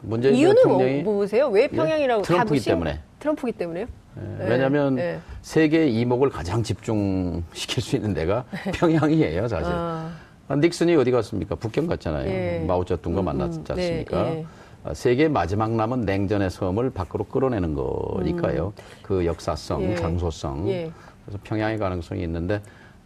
[0.02, 0.40] 문재인 음.
[0.40, 1.48] 이유는 뭐, 대통령이 뭐세요?
[1.50, 3.00] 왜 평양이라고 다 트럼프기 때문에.
[3.20, 3.86] 트럼프기 때문에요?
[4.18, 5.20] 예, 네, 왜냐하면 네.
[5.42, 9.72] 세계의 이목을 가장 집중시킬 수 있는 데가 평양이에요, 사실.
[9.74, 10.12] 아,
[10.48, 11.56] 아, 닉슨이 어디 갔습니까?
[11.56, 12.28] 북경 갔잖아요.
[12.30, 12.64] 예.
[12.68, 14.32] 마오쩌둥과 만났지 네, 않습니까?
[14.32, 14.46] 예.
[14.84, 18.74] 아, 세계의 마지막 남은 냉전의 섬을 밖으로 끌어내는 거니까요.
[19.04, 19.92] 그 역사성, 음.
[19.92, 19.96] 예.
[19.96, 20.70] 장소성.
[20.70, 20.92] 예.
[21.26, 22.62] 그래서 평양의 가능성이 있는데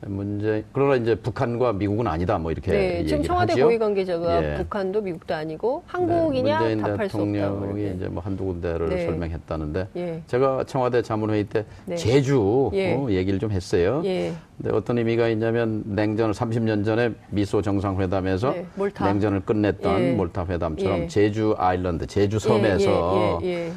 [0.08, 3.66] 문제 그러나 이제 북한과 미국은 아니다 뭐 이렇게 네, 지금 청와대 하죠.
[3.66, 4.58] 고위 관계자가 예.
[4.58, 6.98] 북한도 미국도 아니고 네, 한국이냐 문재인 답할.
[6.98, 7.96] 뭐 대통령이 이렇게.
[7.96, 9.06] 이제 뭐 한두 군데를 네.
[9.06, 10.22] 설명했다는데 예.
[10.28, 11.96] 제가 청와대 자문회의 때 네.
[11.96, 12.96] 제주 예.
[12.96, 14.02] 어, 얘기를 좀 했어요.
[14.06, 14.34] 예.
[14.58, 18.66] 근데 어떤 의미가 있냐면 냉전을 30년 전에 미소 정상회담에서 네.
[19.02, 20.12] 냉전을 끝냈던 예.
[20.13, 21.08] 몰타 회담처럼 예.
[21.08, 23.72] 제주 아일랜드, 제주 섬에서 예.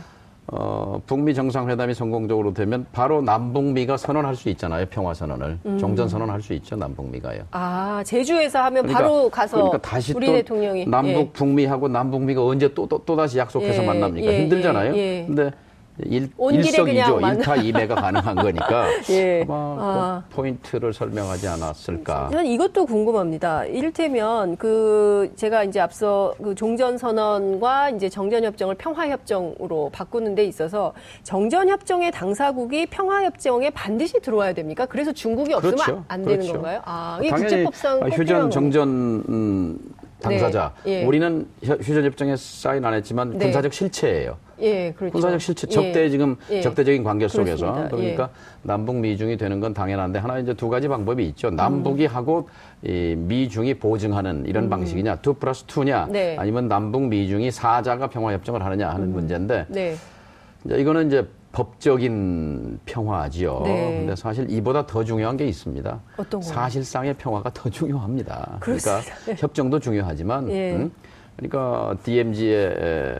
[0.48, 4.86] 어, 북미 정상회담이 성공적으로 되면 바로 남북미가 선언할 수 있잖아요.
[4.86, 5.78] 평화 선언을 음.
[5.78, 6.76] 종전 선언할 수 있죠.
[6.76, 7.42] 남북미가요.
[7.50, 11.30] 아 제주에서 하면 그러니까, 바로 가서 그러니까 다시 우리 또 대통령이 남북 예.
[11.32, 14.32] 북미하고 남북미가 언제 또또 다시 약속해서 예, 만납니까?
[14.32, 14.94] 예, 힘들잖아요.
[14.94, 15.26] 예, 예.
[15.26, 15.50] 근데
[16.04, 19.42] 일, 온 길에 일석이조, 일타 이매가 가능한 거니까 예.
[19.48, 20.22] 아마 아.
[20.28, 22.28] 그 포인트를 설명하지 않았을까.
[22.32, 23.64] 저는 이것도 궁금합니다.
[23.64, 30.44] 이를테면 그 제가 이제 앞서 그 종전 선언과 이제 정전 협정을 평화 협정으로 바꾸는 데
[30.44, 34.84] 있어서 정전 협정의 당사국이 평화 협정에 반드시 들어와야 됩니까?
[34.84, 36.04] 그래서 중국이 없으면 그렇죠.
[36.08, 36.52] 안 되는 그렇죠.
[36.54, 36.80] 건가요?
[36.84, 38.50] 아, 이게 당연히 국제법상 꼭 휴전.
[38.50, 38.88] 정전
[39.28, 39.78] 음,
[40.20, 40.72] 당사자.
[40.84, 41.04] 네, 예.
[41.06, 43.46] 우리는 휴- 휴전 협정에 사인 안 했지만 네.
[43.46, 44.36] 군사적 실체예요.
[44.60, 45.12] 예, 그렇죠.
[45.12, 45.72] 군사적 실체, 예.
[45.72, 46.60] 적대 지금 예.
[46.60, 47.96] 적대적인 관계 속에서 그렇습니다.
[47.96, 48.28] 그러니까 예.
[48.62, 51.50] 남북 미중이 되는 건 당연한데 하나 이제 두 가지 방법이 있죠.
[51.50, 52.48] 남북이 하고
[52.82, 56.12] 이 미중이 보증하는 이런 방식이냐, two plus two냐, 음.
[56.12, 56.36] 네.
[56.38, 59.96] 아니면 남북 미중이 사자가 평화 협정을 하느냐 하는 문제인데 네.
[60.64, 63.62] 이제 이거는 이제 법적인 평화지요.
[63.64, 63.98] 네.
[63.98, 66.00] 근데 사실 이보다 더 중요한 게 있습니다.
[66.18, 66.52] 어떤 거요?
[66.52, 68.58] 사실상의 평화가 더 중요합니다.
[68.60, 69.34] 그러니까 그렇습니다.
[69.42, 70.72] 협정도 중요하지만 예.
[70.74, 70.92] 음?
[71.36, 73.18] 그러니까 DMZ의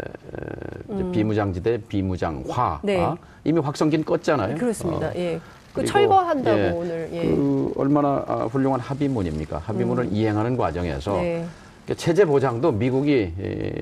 [1.13, 3.03] 비무장지대 비무장화 네.
[3.03, 3.17] 아?
[3.45, 4.59] 이미 확성기는 껐잖아요.
[4.59, 5.09] 그렇습니다.
[5.09, 5.13] 어.
[5.17, 5.41] 예.
[5.73, 7.23] 그 철거한다고 예, 오늘 예.
[7.27, 9.59] 그 얼마나 아, 훌륭한 합의문입니까?
[9.59, 11.45] 합의문을 이행하는 과정에서 네.
[11.87, 13.73] 그 체제 보장도 미국이 에,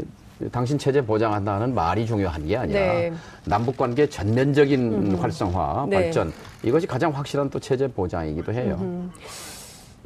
[0.50, 3.12] 당신 체제 보장한다는 말이 중요한 게 아니라 네.
[3.44, 5.96] 남북 관계 전면적인 활성화 네.
[5.96, 6.32] 발전
[6.64, 9.08] 이것이 가장 확실한 또 체제 보장이기도 해요.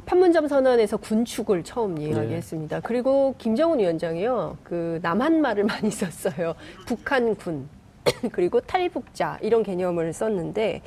[0.09, 2.77] 판문점 선언에서 군축을 처음 이야기했습니다.
[2.77, 2.81] 네.
[2.83, 6.55] 그리고 김정은 위원장이요, 그 남한 말을 많이 썼어요.
[6.87, 7.69] 북한군
[8.33, 10.81] 그리고 탈북자 이런 개념을 썼는데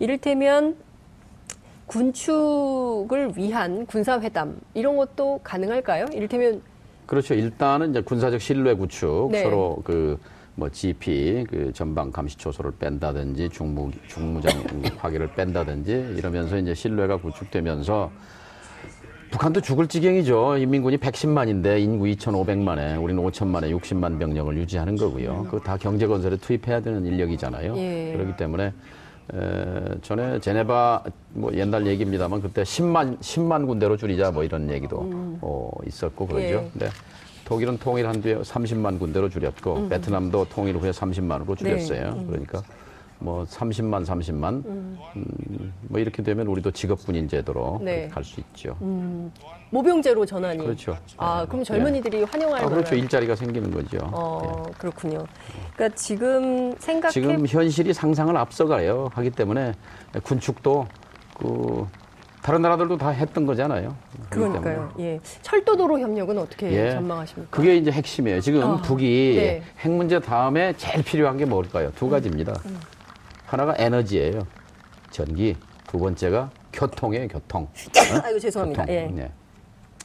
[0.00, 0.74] 이를테면
[1.86, 6.06] 군축을 위한 군사회담 이런 것도 가능할까요?
[6.12, 6.60] 이를테면
[7.06, 7.34] 그렇죠.
[7.34, 9.44] 일단은 이제 군사적 신뢰 구축 네.
[9.44, 10.18] 서로 그
[10.56, 14.52] 뭐 GP 그 전방 감시 초소를 뺀다든지 중무 중무장
[14.98, 18.12] 파괴를 뺀다든지 이러면서 이제 신뢰가 구축되면서
[19.34, 20.58] 북한도 죽을 지경이죠.
[20.58, 25.46] 인민군이 110만인데 인구 2,500만에 우리는 5천만에 60만 병력을 유지하는 거고요.
[25.50, 27.76] 그거 다 경제 건설에 투입해야 되는 인력이잖아요.
[27.76, 28.12] 예.
[28.12, 34.70] 그렇기 때문에 에, 전에 제네바 뭐 옛날 얘기입니다만 그때 10만 10만 군대로 줄이자 뭐 이런
[34.70, 34.98] 얘기도
[35.40, 36.46] 어, 있었고 그러죠.
[36.46, 36.70] 예.
[36.72, 36.88] 근데
[37.44, 42.24] 독일은 통일한 뒤에 30만 군대로 줄였고 베트남도 통일 후에 30만으로 줄였어요.
[42.28, 42.62] 그러니까
[43.24, 44.98] 뭐 30만 30만 음,
[45.88, 48.06] 뭐 이렇게 되면 우리도 직업군인 제도로 네.
[48.08, 48.76] 갈수 있죠.
[49.70, 50.58] 모병제로 전환이.
[50.62, 50.96] 그렇죠.
[51.16, 51.46] 아 네.
[51.48, 52.94] 그럼 젊은이들이 환영할 아, 그렇죠.
[52.94, 53.98] 일자리가 생기는 거죠.
[54.12, 55.24] 어 그렇군요.
[55.74, 59.08] 그러니까 지금 생각해 지금 현실이 상상을 앞서가요.
[59.14, 59.72] 하기 때문에
[60.22, 60.86] 군축도
[61.38, 61.86] 그
[62.42, 63.96] 다른 나라들도 다 했던 거잖아요.
[64.28, 64.92] 그러니까요.
[64.98, 65.18] 예.
[65.40, 66.90] 철도도로 협력은 어떻게 예.
[66.90, 67.48] 전망하십니까?
[67.50, 68.42] 그게 이제 핵심이에요.
[68.42, 69.62] 지금 아, 북이 네.
[69.78, 71.90] 핵 문제 다음에 제일 필요한 게 뭘까요?
[71.96, 72.52] 두 가지입니다.
[72.66, 72.78] 음.
[73.54, 74.40] 하나가 에너지예요.
[75.10, 75.54] 전기.
[75.86, 77.28] 두 번째가 교통이에요.
[77.28, 77.68] 교통.
[78.24, 78.82] 아이고 죄송합니다.
[78.84, 78.94] 교통.
[78.96, 79.06] 예.
[79.06, 79.30] 네.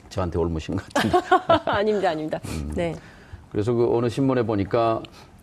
[0.09, 1.17] 저한테 옮으신 것 같은데.
[1.65, 2.39] 아닙니다, 아닙니다.
[2.45, 2.71] 음.
[2.75, 2.95] 네.
[3.51, 5.01] 그래서 그 어느 신문에 보니까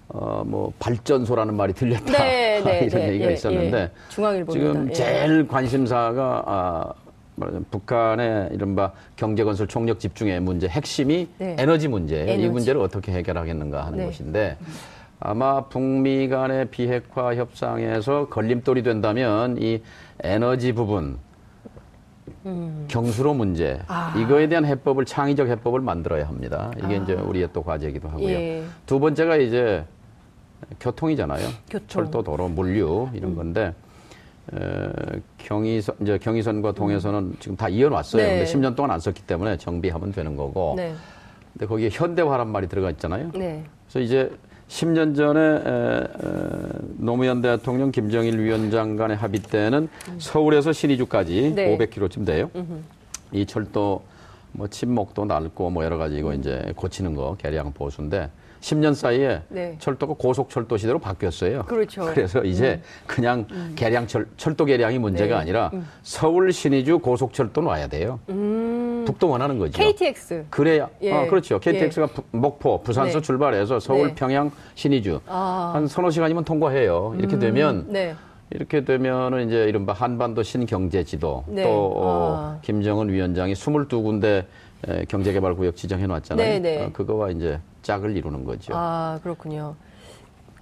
[0.08, 2.12] 어 뭐 발전소라는 말이 들렸다.
[2.12, 4.44] 네, 네, 이런 네, 얘기가 예, 있었는데 예.
[4.52, 4.92] 지금 예.
[4.92, 6.92] 제일 관심사가 아
[7.34, 11.56] 말하자면 북한의 이른바 경제건설 총력 집중의 문제 핵심이 네.
[11.58, 12.28] 에너지 문제예요.
[12.28, 12.48] 이 에너지.
[12.50, 14.06] 문제를 어떻게 해결하겠는가 하는 네.
[14.06, 14.56] 것인데
[15.18, 19.82] 아마 북미 간의 비핵화 협상에서 걸림돌이 된다면 이
[20.22, 21.18] 에너지 부분
[22.88, 23.84] 경수로 문제 음.
[23.88, 24.14] 아.
[24.16, 26.70] 이거에 대한 해법을 창의적 해법을 만들어야 합니다.
[26.82, 28.28] 이게 이제 우리의 또 과제이기도 하고요.
[28.28, 28.64] 예.
[28.84, 29.84] 두 번째가 이제
[30.80, 31.46] 교통이잖아요.
[31.68, 31.86] 교통.
[31.88, 33.74] 철도, 도로, 물류 이런 건데
[34.54, 38.22] 에, 경의선 이제 경의선과 동해선은 지금 다 이어놨어요.
[38.22, 38.38] 네.
[38.38, 40.74] 근데 10년 동안 안 썼기 때문에 정비하면 되는 거고.
[40.76, 40.94] 네.
[41.52, 43.30] 근데 거기에 현대화란 말이 들어가 있잖아요.
[43.34, 43.64] 네.
[43.88, 44.30] 그래서 이제
[44.68, 46.08] 10년 전에
[46.96, 51.76] 노무현 대통령, 김정일 위원장 간의 합의 때는 서울에서 신의주까지 네.
[51.76, 52.50] 500km쯤 돼요.
[53.32, 54.02] 이 철도
[54.52, 58.30] 뭐 침목도 넓고 뭐 여러 가지 이거 이제 고치는 거 개량 보수인데
[58.66, 59.76] 10년 사이에 네.
[59.78, 61.62] 철도가 고속철도 시대로 바뀌었어요.
[61.66, 62.04] 그렇죠.
[62.06, 65.40] 그래서 이제 그냥 개량 철, 철도 개량이 문제가 네.
[65.42, 65.70] 아니라
[66.02, 68.18] 서울 신의주 고속철도 놔야 돼요.
[68.28, 69.04] 음.
[69.06, 69.80] 북도 원하는 거죠.
[69.80, 70.46] KTX.
[70.50, 71.12] 그래야 예.
[71.12, 71.60] 아, 그렇죠.
[71.60, 73.22] KTX가 부- 목포, 부산서 네.
[73.22, 74.14] 출발해서 서울, 네.
[74.16, 75.70] 평양, 신의주 아.
[75.74, 77.14] 한 서너 시간이면 통과해요.
[77.18, 78.16] 이렇게 되면 네.
[78.50, 81.62] 이렇게 되면은 이제 이른바 한반도 신경제 지도 네.
[81.62, 82.58] 또 어, 아.
[82.62, 84.44] 김정은 위원장이 22군데
[85.08, 86.46] 경제개발구역 지정해 놨잖아요.
[86.48, 86.84] 네, 네.
[86.84, 88.72] 어, 그거와 이제 짝을 이루는 거죠.
[88.74, 89.76] 아, 그렇군요.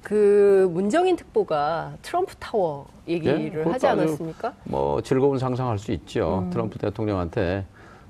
[0.03, 4.53] 그 문정인 특보가 트럼프 타워 얘기를 예, 하지 않았습니까?
[4.65, 6.45] 뭐 즐거운 상상할 수 있죠.
[6.45, 6.51] 음.
[6.51, 7.65] 트럼프 대통령한테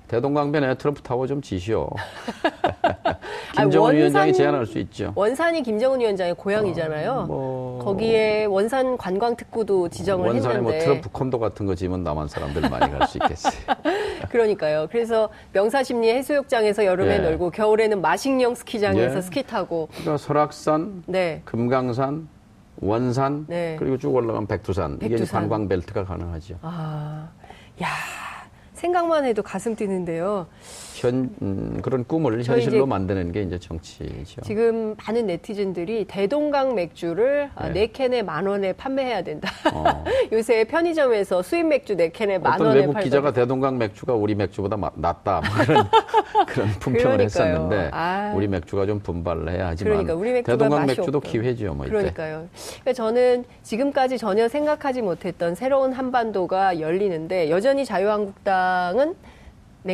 [0.09, 1.89] 대동강변에 트럼프 타워 좀 지시오.
[3.57, 5.13] 아니, 김정은 위원장이 원산- 제안할 수 있죠.
[5.15, 7.25] 원산이 김정은 위원장의 고향이잖아요.
[7.27, 12.29] 뭐 거기에 원산 관광 특구도 지정을 원산에 뭐 했는데 트럼프 콘도 같은 거 지면 남한
[12.29, 13.53] 사람들 많이 갈 수 있겠어요.
[14.31, 14.89] 그러니까요.
[14.91, 17.19] 그래서 명사십리 해수욕장에서 여름에 예.
[17.19, 19.21] 놀고 겨울에는 마식령 스키장에서 예.
[19.21, 21.43] 스키 타고 그러니까 설악산, 네.
[21.45, 22.29] 금강산,
[22.81, 23.77] 원산 네.
[23.79, 25.43] 그리고 쭉 올라가면 백두산, 이게 백두산.
[25.43, 26.57] 관광 벨트가 가능하죠.
[26.63, 27.29] 아,
[27.83, 27.87] 야
[28.85, 30.47] 생각만 해도 가슴 뛰는데요.
[31.05, 34.41] 현 음, 그런 꿈을 현실로 만드는 게 이제 정치죠.
[34.43, 37.73] 지금 많은 네티즌들이 대동강 맥주를 아, 네.
[37.75, 39.51] 네 캔에 만 원에 판매해야 된다.
[39.73, 40.05] 어.
[40.33, 42.99] 요새 편의점에서 수입 맥주 네 캔에 만 원에 외국.
[43.01, 45.85] 기자가 대동강 맥주가 우리 맥주보다 마- 낫다 뭐 그런
[46.49, 47.25] 그런 품평을 그러니까요.
[47.25, 48.33] 했었는데 아.
[48.35, 51.31] 우리 맥주가 좀 분발을 해야 하지만 그러니까 우리 맥주가 대동강 맥주도 없다.
[51.31, 51.87] 기회죠 뭐.
[51.87, 52.49] 그러니까요.
[52.81, 59.15] 그러니까 저는 지금까지 전혀 생각하지 못했던 새로운 한반도가 열리는데 여전히 자유한국당은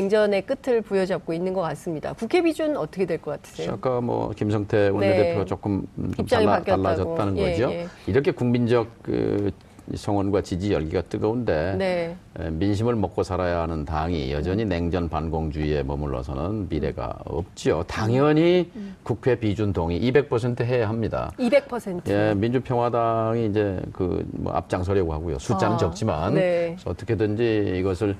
[0.01, 2.13] 냉전의 끝을 부여잡고 있는 것 같습니다.
[2.13, 3.73] 국회 비준 어떻게 될 것 같으세요?
[3.73, 6.37] 아까 뭐 김성태 원내대표가 조금 음, 좀 네.
[6.37, 6.63] 달라.
[6.63, 7.71] 달라졌다는 예, 거죠.
[7.73, 7.87] 예.
[8.07, 9.51] 이렇게 국민적 그
[9.93, 12.17] 성원과 지지 열기가 뜨거운데 네.
[12.39, 17.83] 에, 민심을 먹고 살아야 하는 당이 여전히 냉전 반공주의에 머물러서는 미래가 없죠.
[17.89, 18.95] 당연히 음.
[19.03, 21.33] 국회 비준 동의 200% 해야 합니다.
[21.41, 22.09] 200%.
[22.09, 25.39] 예, 민주평화당이 이제 그 뭐 앞장서려고 하고요.
[25.41, 26.77] 숫자는 아, 적지만 네.
[26.85, 28.15] 어떻게든지 이것을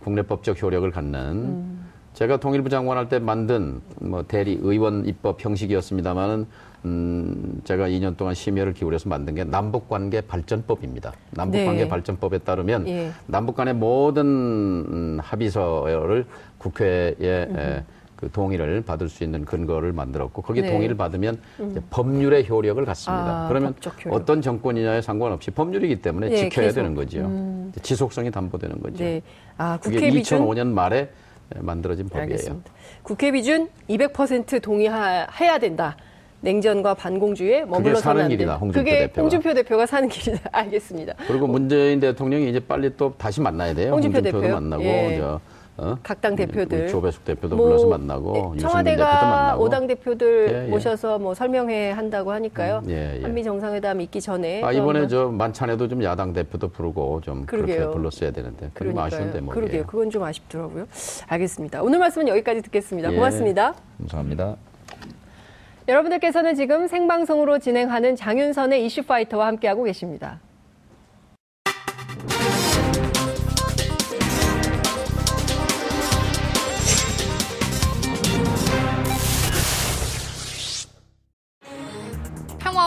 [0.00, 1.86] 국내법적 효력을 갖는 음.
[2.14, 6.46] 제가 통일부 장관 할 때 만든 뭐 대리 의원 입법 형식이었습니다만은
[6.86, 11.12] 음, 제가 2년 동안 심혈을 기울여서 만든 게 남북 관계 발전법입니다.
[11.32, 11.88] 남북 관계 네.
[11.88, 13.10] 발전법에 따르면 예.
[13.26, 16.26] 남북 간의 모든 음, 합의서를
[16.58, 17.84] 국회에 에,
[18.16, 20.70] 그 동의를 받을 수 있는 근거를 만들었고 거기에 네.
[20.72, 21.38] 동의를 받으면
[21.70, 23.44] 이제 법률의 효력을 갖습니다.
[23.44, 23.74] 아, 그러면
[24.04, 24.14] 효력.
[24.16, 26.76] 어떤 정권이냐에 상관없이 법률이기 때문에 네, 지켜야 계속.
[26.76, 27.70] 되는 거지요.
[27.82, 29.04] 지속성이 담보되는 거죠.
[29.04, 29.20] 네.
[29.58, 31.10] 아, 그게 국회 비준 2005년 말에
[31.56, 32.22] 만들어진 법이에요.
[32.22, 32.70] 알겠습니다.
[33.02, 35.96] 국회 비준 200% 동의해야 된다.
[36.40, 38.56] 냉전과 반공주의에 머물러서는 사는 안 길이다.
[38.56, 39.20] 홍준표 그게 대표가.
[39.22, 40.48] 홍준표 대표가 사는 길이다.
[40.52, 41.14] 알겠습니다.
[41.26, 43.92] 그리고 문재인 대통령이 이제 빨리 또 다시 만나야 돼요.
[43.92, 44.54] 홍준표 홍준표도 대표요?
[44.54, 45.16] 만나고 예.
[45.18, 45.40] 저
[45.78, 45.96] 어?
[46.02, 46.88] 각당 대표들.
[46.88, 50.70] 조배숙 대표도 뭐, 불러서 만나고 네, 대표도 청와대가 오당 대표들 예, 예.
[50.70, 52.80] 모셔서 뭐 설명회 한다고 하니까요.
[52.84, 53.22] 음, 예, 예.
[53.22, 57.74] 한미 정상회담 있기 전에 아, 또 이번에 저 만찬에도 좀 야당 대표도 부르고 좀 그렇게
[57.74, 57.90] 그러게요.
[57.92, 59.54] 불렀어야 되는데 그리고 아쉬운 대목이에요.
[59.54, 59.86] 그러게요.
[59.86, 60.86] 그건 좀 아쉽더라고요.
[61.26, 61.82] 알겠습니다.
[61.82, 63.12] 오늘 말씀은 여기까지 듣겠습니다.
[63.12, 63.16] 예.
[63.16, 63.74] 고맙습니다.
[63.98, 64.56] 감사합니다.
[65.88, 70.40] 여러분들께서는 지금 생방송으로 진행하는 장윤선의 이슈파이터와 함께하고 계십니다.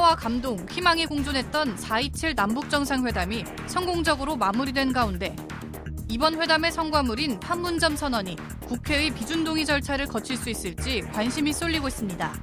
[0.10, 5.36] 평화와 감동, 희망이 공존했던 4.27 남북정상회담이 성공적으로 마무리된 가운데
[6.10, 12.34] 이번 회담의 성과물인 판문점 선언이 국회의 비준동의 절차를 거칠 수 있을지 관심이 쏠리고 있습니다.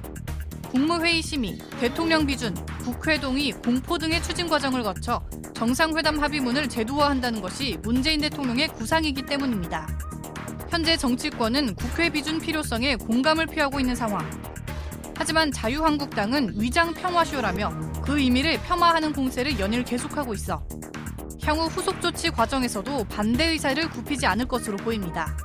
[0.69, 5.21] 국무회의 심의, 대통령 비준, 국회 동의, 공포 등의 추진 과정을 거쳐
[5.53, 9.87] 정상회담 합의문을 제도화한다는 것이 문재인 대통령의 구상이기 때문입니다.
[10.69, 14.25] 현재 정치권은 국회 비준 필요성에 공감을 표하고 있는 상황.
[15.17, 20.65] 하지만 자유한국당은 위장 평화쇼라며 그 의미를 폄하하는 공세를 연일 계속하고 있어
[21.43, 25.35] 향후 후속 조치 과정에서도 반대 의사를 굽히지 않을 것으로 보입니다.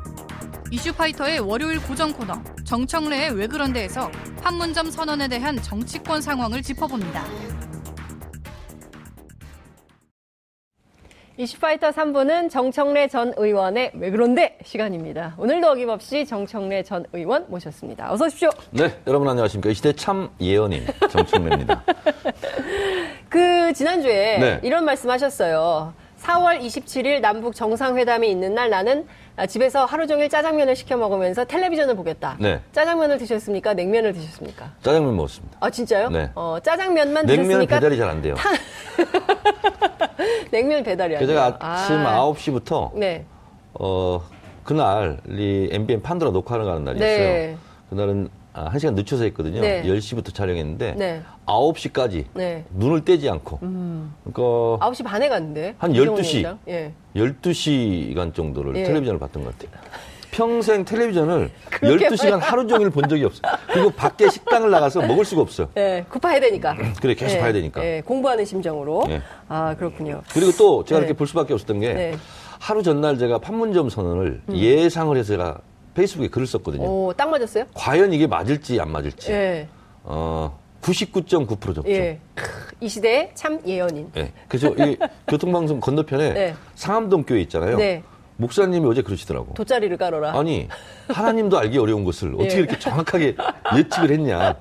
[0.70, 4.10] 이슈파이터의 월요일 고정 코너 정청래의 왜 그런데에서
[4.42, 7.51] 판문점 선언에 대한 정치권 상황을 짚어봅니다.
[11.42, 15.34] 이슈파이터 3부는 정청래 전 의원의 왜 그런데 시간입니다.
[15.38, 18.12] 오늘도 어김없이 정청래 전 의원 모셨습니다.
[18.12, 18.48] 어서 오십시오.
[18.70, 19.70] 네, 여러분 안녕하십니까.
[19.70, 21.82] 이 시대 참 예언인 정청래입니다.
[23.28, 24.60] 그 지난주에 네.
[24.62, 25.92] 이런 말씀하셨어요.
[26.20, 29.08] 4월 27일 남북 정상회담이 있는 날 나는
[29.48, 32.36] 집에서 하루 종일 짜장면을 시켜 먹으면서 텔레비전을 보겠다.
[32.38, 32.60] 네.
[32.72, 33.74] 짜장면을 드셨습니까?
[33.74, 34.70] 냉면을 드셨습니까?
[34.82, 35.56] 짜장면 먹었습니다.
[35.60, 36.10] 아 진짜요?
[36.10, 36.30] 네.
[36.34, 38.34] 어, 짜장면만 냉면은 드셨으니까 배달이 잘 안 돼요.
[40.50, 41.58] 냉면 배달이 그래서 아니에요.
[41.58, 43.24] 제가 아침 아, 9시부터 네.
[43.74, 44.20] 어,
[44.64, 47.18] 그날 이 MBN 판도라 녹화하는 가는 날이었어요.
[47.18, 47.56] 네.
[47.90, 49.60] 그날은 아, 1시간 늦춰서 했거든요.
[49.60, 49.82] 네.
[49.82, 51.22] 10시부터 촬영했는데 네.
[51.46, 52.64] 9시까지 네.
[52.74, 55.74] 눈을 떼지 않고 그러니까 9시 반에 갔는데.
[55.78, 56.38] 한 이정훈 12시.
[56.38, 56.58] 위원장.
[56.68, 56.92] 예.
[57.16, 58.84] 12시간 정도를 예.
[58.84, 59.80] 텔레비전을 봤던 것 같아요.
[60.30, 63.52] 평생 텔레비전을 그렇게 12시간 하루 종일 본 적이 없어요.
[63.70, 65.68] 그리고 밖에 식당을 나가서 먹을 수가 없어요.
[65.76, 66.74] 예, 급해야 되니까.
[67.00, 67.84] 그래, 계속 예, 봐야 되니까.
[67.84, 69.04] 예, 공부하는 심정으로.
[69.08, 69.22] 예.
[69.48, 70.22] 아, 그렇군요.
[70.32, 71.06] 그리고 또 제가 네.
[71.06, 72.12] 이렇게 볼 수밖에 없었던 게 네.
[72.12, 72.20] 음.
[72.58, 75.58] 하루 전날 제가 판문점 선언을 예상을 해서 제가
[75.94, 76.84] 페이스북에 글을 썼거든요.
[76.84, 77.64] 오, 딱 맞았어요?
[77.74, 79.30] 과연 이게 맞을지 안 맞을지.
[79.32, 79.68] 예.
[80.04, 81.86] 어, 99.9% 접종.
[81.88, 82.18] 예.
[82.34, 82.50] 크,
[82.80, 84.10] 이 시대의 참 예언인.
[84.16, 84.32] 예.
[84.48, 84.96] 그래서 이
[85.28, 86.54] 교통방송 건너편에 네.
[86.74, 87.76] 상암동 교회 있잖아요.
[87.76, 88.02] 네.
[88.38, 89.54] 목사님이 어제 그러시더라고.
[89.54, 90.36] 돗자리를 깔아라.
[90.36, 90.66] 아니
[91.08, 92.58] 하나님도 알기 어려운 것을 어떻게 예.
[92.60, 93.36] 이렇게 정확하게
[93.76, 94.56] 예측을 했냐.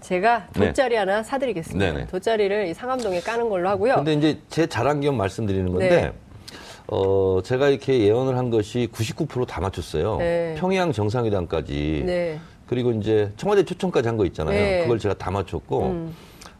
[0.00, 0.66] 제가 네.
[0.66, 1.92] 돗자리 하나 사드리겠습니다.
[1.92, 2.06] 네네.
[2.08, 3.96] 돗자리를 이 상암동에 까는 걸로 하고요.
[3.96, 6.12] 근데 이제 제 자랑 겸 말씀드리는 건데 네.
[6.86, 10.18] 어 제가 이렇게 예언을 한 것이 99%다 맞췄어요.
[10.18, 10.54] 네.
[10.58, 12.38] 평양 정상회담까지 네.
[12.66, 14.54] 그리고 이제 청와대 초청까지 한 거 있잖아요.
[14.58, 14.82] 네.
[14.82, 16.08] 그걸 제가 다 맞췄고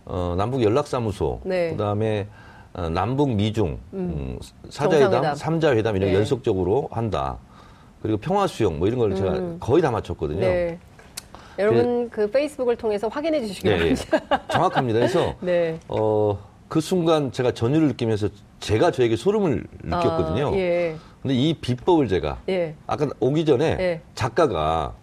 [0.07, 1.71] 어, 남북 연락사무소 네.
[1.71, 2.27] 그다음에
[2.73, 4.39] 어, 남북 미중 음,
[4.71, 5.35] 사자회담, 정상회담.
[5.37, 6.15] 삼자회담 이런 네.
[6.17, 7.39] 연속적으로 한다.
[8.03, 10.41] 그리고 평화 수용 뭐 이런 걸 제가 거의 다 맞췄거든요.
[10.41, 10.79] 네.
[11.59, 13.95] 여러분 그 페이스북을 통해서 확인해 주시기 네, 예.
[13.95, 14.43] 바랍니다.
[14.51, 14.99] 정확합니다.
[14.99, 15.79] 그래서 네.
[15.89, 16.37] 어,
[16.69, 18.29] 그 순간 제가 전율을 느끼면서
[18.65, 20.49] 제가 저에게 소름을 느꼈거든요.
[20.49, 20.97] 아, 예.
[21.21, 22.75] 근데 이 비법을 제가 예.
[22.87, 24.01] 아까 오기 전에 예.
[24.15, 24.95] 작가가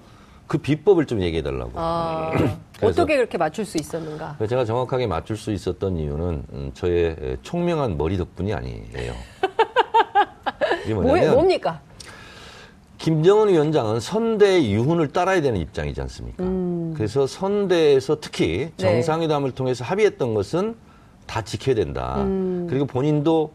[0.47, 1.71] 그 비법을 좀 얘기해 달라고.
[1.75, 2.31] 아,
[2.81, 4.37] 어떻게 그렇게 맞출 수 있었는가?
[4.49, 9.13] 제가 정확하게 맞출 수 있었던 이유는 음, 저의 에, 총명한 머리 덕분이 아니에요.
[10.83, 11.79] 이게 뭐, 뭐냐면 뭡니까?
[12.97, 16.43] 김정은 위원장은 선대 유훈을 따라야 되는 입장이지 않습니까?
[16.43, 16.93] 음.
[16.97, 18.71] 그래서 선대에서 특히 네.
[18.77, 20.75] 정상회담을 통해서 합의했던 것은
[21.31, 22.15] 다 지켜야 된다.
[22.17, 22.67] 음.
[22.69, 23.53] 그리고 본인도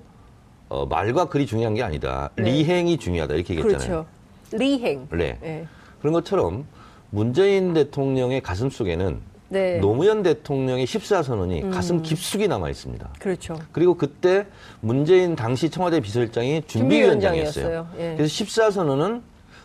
[0.70, 2.30] 어, 말과 글이 중요한 게 아니다.
[2.36, 2.44] 네.
[2.44, 4.06] 리행이 중요하다 이렇게 얘기했잖아요.
[4.48, 4.56] 그렇죠.
[4.56, 5.06] 리행.
[5.12, 5.38] 네.
[5.44, 5.66] 예.
[6.00, 6.64] 그런 것처럼
[7.10, 9.20] 문재인 대통령의 가슴 속에는
[9.50, 9.76] 네.
[9.76, 9.80] 음.
[9.82, 13.10] 노무현 대통령의 14선언이 가슴 깊숙이 남아 있습니다.
[13.18, 13.58] 그렇죠.
[13.72, 14.46] 그리고 그때
[14.80, 17.88] 문재인 당시 청와대 비서실장이 준비위원장이었어요.
[17.98, 18.14] 예.
[18.16, 19.20] 그래서 14선언은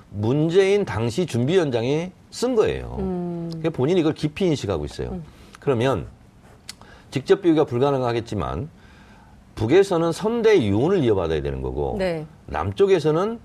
[0.10, 2.98] 문재인 당시 준비위원장이 쓴 거예요.
[3.00, 3.48] 음.
[3.52, 5.22] 그러니까 본인이 이걸 깊이 인식하고 있어요.
[5.62, 6.08] 그러면
[7.12, 8.70] 직접 비교가 불가능하겠지만
[9.56, 12.26] 북에서는 선대 유언을 이어받아야 되는 거고 네.
[12.48, 13.40] 남쪽에서는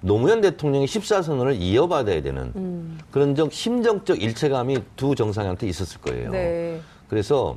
[0.00, 2.98] 노무현 대통령이 14선언을 이어받아야 되는 음.
[3.12, 6.30] 그런 적 심정적 일체감이 두 정상한테 있었을 거예요.
[6.30, 6.80] 네.
[7.08, 7.56] 그래서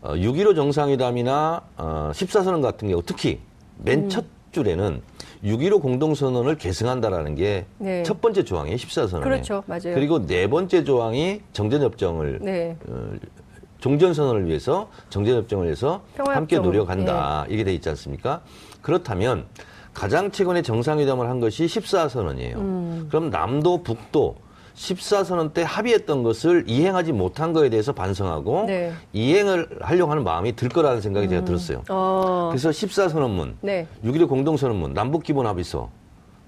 [0.00, 3.40] 어, 6.15 정상회담이나 어, 14선언 같은 경우 특히
[3.78, 5.02] 맨첫 줄에는
[5.44, 8.02] 6.15 공동선언을 계승한다라는 게첫 네.
[8.20, 8.76] 번째 조항이에요.
[8.76, 9.22] 14선언에.
[9.22, 9.64] 그렇죠.
[9.66, 9.94] 맞아요.
[9.94, 12.76] 그리고 네 번째 조항이 정전협정을 네.
[13.86, 18.40] 어, 종전선언을 위해서 정전협정을 위해서 함께 평화협정을, 노력한다 이게 돼 있지 않습니까?
[18.82, 19.44] 그렇다면
[19.94, 22.56] 가장 최근에 정상회담을 한 것이 14선언이에요.
[22.56, 23.06] 음.
[23.08, 24.36] 그럼 남도 북도
[24.74, 28.92] 14선언 때 합의했던 것을 이행하지 못한 거에 대해서 반성하고 네.
[29.14, 31.82] 이행을 하려고 하는 마음이 들 거라는 생각이 제가 들었어요.
[31.88, 32.48] 어.
[32.50, 33.86] 그래서 14선언문, 네.
[34.04, 35.88] 6.15 공동선언문, 남북기본합의서,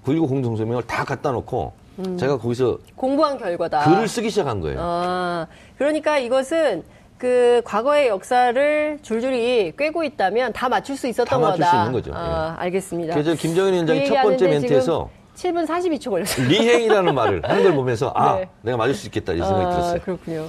[0.05, 1.73] 9.19 공동성명을 다 갖다 놓고
[2.17, 3.83] 제가 거기서 공부한 결과다.
[3.83, 4.77] 글을 쓰기 시작한 거예요.
[4.79, 6.83] 아, 그러니까 이것은
[7.19, 11.69] 그 과거의 역사를 줄줄이 꿰고 있다면 다 맞출 수 있었던 다 맞출 거다.
[11.71, 12.11] 수 있는 거죠.
[12.15, 13.13] 아, 알겠습니다.
[13.13, 16.47] 그래서 김정은 위원장이 그 첫 번째 멘트에서 7분 42초 걸렸어요.
[16.47, 18.49] 리행이라는 말을 하는 걸 보면서 아 네.
[18.61, 20.01] 내가 맞을 수 있겠다 이 생각이 아, 들었어요.
[20.01, 20.47] 그렇군요.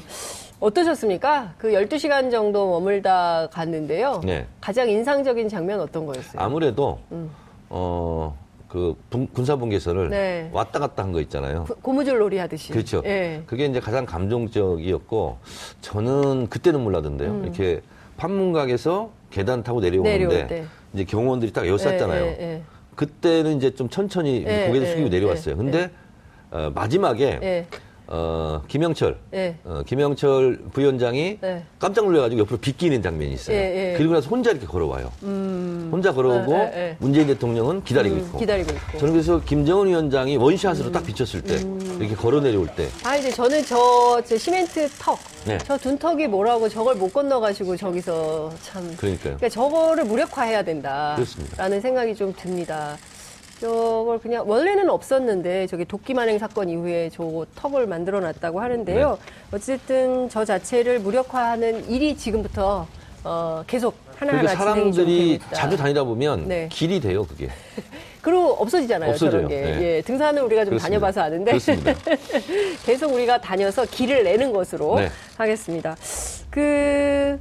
[0.60, 1.54] 어떠셨습니까?
[1.58, 4.20] 그 12시간 정도 머물다 갔는데요.
[4.24, 4.46] 네.
[4.60, 6.40] 가장 인상적인 장면 어떤 거였어요?
[6.40, 6.98] 아무래도
[7.68, 8.36] 어
[8.70, 8.94] 그
[9.34, 10.48] 군사분계선을 네.
[10.52, 11.64] 왔다 갔다 한 거 있잖아요.
[11.64, 12.72] 고- 고무줄 놀이 하듯이.
[12.72, 13.02] 그렇죠.
[13.04, 13.42] 예.
[13.46, 15.38] 그게 이제 가장 감동적이었고
[15.80, 17.40] 저는 그때는 몰라던데요.
[17.42, 17.80] 이렇게
[18.16, 20.68] 판문각에서 계단 타고 내려오는데 음.
[20.94, 22.24] 이제 경호원들이 딱 여쌌잖아요.
[22.24, 22.62] 예, 예, 예.
[22.94, 25.56] 그때는 이제 좀 천천히 예, 고개를 예, 숙이고 예, 내려왔어요.
[25.56, 25.90] 근데
[26.52, 27.66] 어, 마지막에 예.
[28.12, 29.54] 어, 김영철 예.
[29.64, 31.62] 어, 김영철 부위원장이 네.
[31.78, 33.56] 깜짝 놀라가지고 옆으로 비끼는 장면이 있어요.
[33.56, 33.94] 예, 예.
[33.96, 35.12] 그리고 나서 혼자 이렇게 걸어와요.
[35.22, 36.96] 혼자 걸어오고 예, 예, 예.
[36.98, 38.38] 문재인 대통령은 기다리고 음, 있고.
[38.38, 38.98] 기다리고 있고.
[38.98, 41.98] 저는 그래서 김정은 위원장이 원샷으로 딱 비쳤을 때 음.
[42.00, 45.16] 이렇게 걸어 내려올 때 아, 이제 저는 저, 제 시멘트 턱.
[45.46, 45.58] 네.
[45.64, 48.82] 저 둔턱이 뭐라고 저걸 못 건너가지고 저기서 참.
[48.96, 49.36] 그러니까요.
[49.36, 51.12] 그러니까 저거를 무력화해야 된다.
[51.14, 51.56] 그렇습니다.
[51.62, 52.96] 라는 생각이 좀 듭니다.
[53.60, 59.10] 저걸 그냥 원래는 없었는데 저기 도끼 만행 사건 이후에 저 턱을 만들어 놨다고 하는데요.
[59.10, 59.32] 네.
[59.52, 62.86] 어쨌든 저 자체를 무력화하는 일이 지금부터
[63.22, 65.38] 어, 계속 하나하나 사람들이.
[65.52, 66.68] 자주 다니다 보면 네.
[66.72, 67.48] 길이 돼요, 그게.
[68.22, 69.10] 그리고 없어지잖아요.
[69.10, 69.30] 없어져요.
[69.30, 69.60] 저런 게.
[69.62, 69.82] 네.
[69.82, 70.88] 예, 등산은 우리가 좀 그렇습니다.
[70.88, 71.52] 다녀봐서 아는데.
[72.84, 75.08] 계속 우리가 다녀서 길을 내는 것으로 네.
[75.36, 75.96] 하겠습니다.
[76.50, 77.38] 그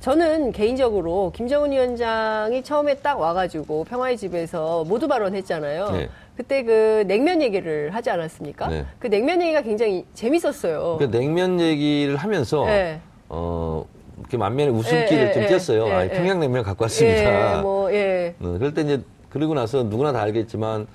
[0.00, 5.90] 저는 개인적으로 김정은 위원장이 처음에 딱 와가지고 평화의 집에서 모두 발언했잖아요.
[5.90, 6.08] 네.
[6.36, 8.68] 그때 그 냉면 얘기를 하지 않았습니까?
[8.68, 8.86] 네.
[8.98, 10.96] 그 냉면 얘기가 굉장히 재밌었어요.
[10.98, 12.98] 그 냉면 얘기를 하면서 네.
[13.28, 13.84] 어
[14.18, 15.86] 이렇게 만면에 웃음기를 예, 좀 예, 띄었어요.
[15.88, 16.08] 예, 아, 예.
[16.08, 17.58] 평양냉면 갖고 왔습니다.
[17.58, 18.34] 예, 뭐, 예.
[18.40, 20.86] 어, 그럴 때 이제 그러고 나서 누구나 다 알겠지만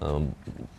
[0.00, 0.26] 어,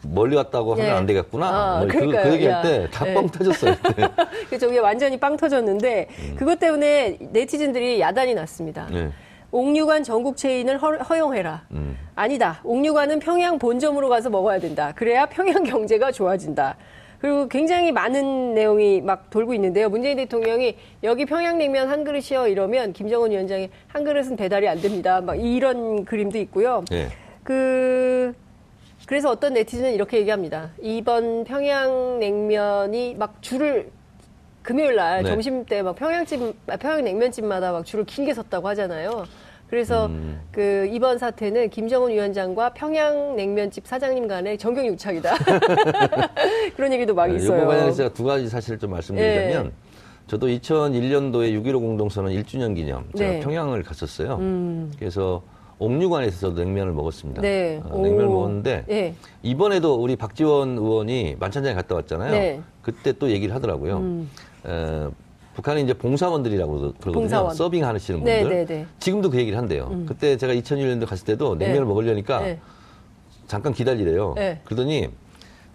[0.01, 0.89] 멀리 갔다고 하면 예.
[0.91, 1.47] 안 되겠구나.
[1.47, 1.99] 아, 뭐 그.
[1.99, 2.61] 그 얘기할 야.
[2.61, 3.13] 때다 예.
[3.13, 3.75] 뻥 터졌어요.
[3.81, 4.09] 그때.
[4.49, 6.35] 그 저기 완전히 빵 터졌는데 음.
[6.37, 8.87] 그것 때문에 네티즌들이 야단이 났습니다.
[8.91, 9.11] 네.
[9.51, 11.65] 옥류관 전국 체인을 허, 허용해라.
[11.71, 11.97] 음.
[12.15, 12.61] 아니다.
[12.63, 14.91] 옥류관은 평양 본점으로 가서 먹어야 된다.
[14.95, 16.77] 그래야 평양 경제가 좋아진다.
[17.19, 19.89] 그리고 굉장히 많은 내용이 막 돌고 있는데요.
[19.89, 25.21] 문재인 대통령이 여기 평양냉면 한 그릇이요 이러면 김정은 위원장이 한 그릇은 배달이 안 됩니다.
[25.21, 26.83] 막 이런 그림도 있고요.
[26.91, 27.09] 예.
[27.43, 28.33] 그
[29.11, 30.69] 그래서 어떤 네티즌은 이렇게 얘기합니다.
[30.81, 33.91] 이번 평양냉면이 막 줄을
[34.63, 35.29] 금요일 날 네.
[35.29, 39.25] 점심 때 막 평양집 아, 평양냉면집마다 막 줄을 길게 섰다고 하잖아요.
[39.69, 40.39] 그래서 음.
[40.53, 45.35] 그 이번 사태는 김정은 위원장과 평양냉면집 사장님 간의 정경 유착이다.
[46.77, 47.57] 그런 얘기도 막 있어요.
[47.57, 49.71] 이거 관련해서 제가 두 가지 사실을 좀 말씀드리자면 예.
[50.27, 53.39] 저도 2001년도에 6.15 공동선언 1주년 기념 제가 네.
[53.41, 54.35] 평양을 갔었어요.
[54.35, 54.89] 음.
[54.97, 55.43] 그래서
[55.81, 57.41] 옥류관에서 냉면을 먹었습니다.
[57.41, 57.81] 네.
[57.83, 58.33] 어, 냉면을 오.
[58.33, 59.15] 먹었는데 예.
[59.41, 62.31] 이번에도 우리 박지원 의원이 만찬장에 갔다 왔잖아요.
[62.31, 62.57] 네.
[62.57, 62.63] 음.
[62.83, 64.25] 그때 또 얘기를 하더라고요.
[64.67, 65.07] 에,
[65.55, 67.13] 북한이 이제 봉사원들이라고 그러거든요.
[67.13, 67.55] 봉사원.
[67.55, 68.57] 서빙 하시는 네, 분들.
[68.57, 68.85] 네, 네.
[68.99, 70.03] 지금도 그 얘기를 한대요.
[70.05, 71.87] 그때 제가 2001년도 갔을 때도 냉면을 네.
[71.87, 72.59] 먹으려니까 네.
[73.47, 74.33] 잠깐 기다리래요.
[74.37, 74.61] 네.
[74.63, 75.09] 그러더니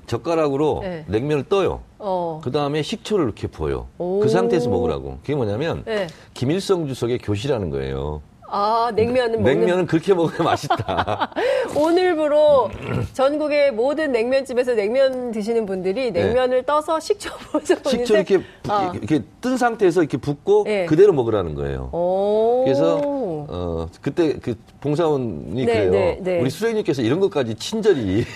[0.07, 1.05] 젓가락으로 네.
[1.09, 1.83] 냉면을 떠요.
[1.99, 2.41] 어.
[2.43, 3.89] 그 다음에 식초를 이렇게 부어요.
[3.99, 4.21] 오.
[4.21, 5.19] 그 상태에서 먹으라고.
[5.21, 6.07] 그게 뭐냐면 네.
[6.33, 8.23] 김일성 주석의 교시라는 거예요.
[8.49, 11.31] 아, 냉면은 먹는 냉면은 그렇게 먹어야 맛있다.
[11.75, 12.71] 오늘부로
[13.13, 17.31] 전국의 모든 냉면집에서 냉면 드시는 분들이 냉면을 떠서 식초
[17.65, 17.75] 네.
[17.85, 18.93] 식초 이렇게 아.
[18.95, 20.87] 이렇게 뜬 상태에서 이렇게 붓고 네.
[20.87, 21.91] 그대로 먹으라는 거예요.
[21.93, 22.63] 오.
[22.65, 25.91] 그래서 어 그때 그 봉사원이 네, 그래요.
[25.91, 26.41] 네, 네.
[26.41, 28.25] 우리 수석님께서 이런 것까지 친절히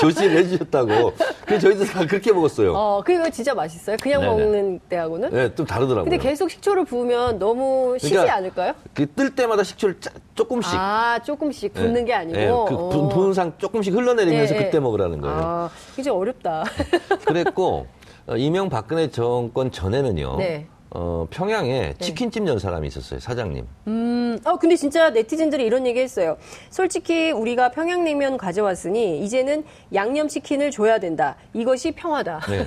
[0.00, 1.12] 교시를 해주셨다고.
[1.44, 2.72] 그래서 저희도 다 그렇게 먹었어요.
[2.74, 3.96] 어, 그거 진짜 맛있어요.
[4.00, 4.32] 그냥 네네.
[4.32, 5.30] 먹는 때하고는.
[5.30, 6.10] 네, 좀 다르더라고요.
[6.10, 8.74] 근데 계속 식초를 부으면 너무 시지 그러니까 않을까요?
[8.94, 10.72] 그뜰 때마다 식초를 짜- 조금씩.
[10.78, 12.04] 아, 조금씩 붓는 네.
[12.04, 12.36] 게 아니고.
[12.38, 13.08] 네, 그 부- 어.
[13.08, 14.64] 부은 상 조금씩 흘러내리면서 예, 예.
[14.64, 15.36] 그때 먹으라는 거예요.
[15.42, 16.62] 아, 이제 어렵다.
[17.26, 17.88] 그랬고
[18.28, 20.36] 어, 이명박근혜 정권 전에는요.
[20.36, 20.68] 네.
[20.90, 23.66] 어, 평양에 치킨집 연 사람이 있었어요, 사장님.
[23.88, 26.36] 음, 어, 근데 진짜 네티즌들이 이런 얘기 했어요.
[26.70, 31.36] 솔직히 우리가 평양냉면 가져왔으니 이제는 양념치킨을 줘야 된다.
[31.52, 32.40] 이것이 평화다.
[32.48, 32.66] 네.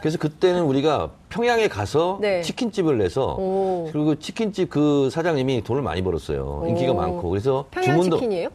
[0.00, 2.42] 그래서 그때는 우리가 평양에 가서 네.
[2.42, 3.88] 치킨집을 내서 오.
[3.92, 6.64] 그리고 치킨집 그 사장님이 돈을 많이 벌었어요.
[6.66, 6.94] 인기가 오.
[6.96, 8.48] 많고 그래서 평양 주문도 치킨이에요?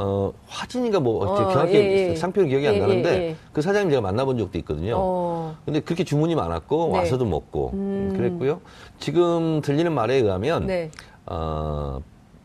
[0.00, 2.16] 어, 화진인가 뭐 어, 정확히 예, 예.
[2.16, 3.36] 상표는 기억이 안 예, 나는데 예, 예.
[3.52, 4.94] 그 사장님 제가 만나본 적도 있거든요.
[4.96, 5.56] 어.
[5.64, 6.98] 근데 그렇게 주문이 많았고 네.
[6.98, 8.14] 와서도 먹고 음.
[8.16, 8.60] 그랬고요.
[8.98, 10.90] 지금 들리는 말에 의하면 네.
[11.26, 12.00] 어,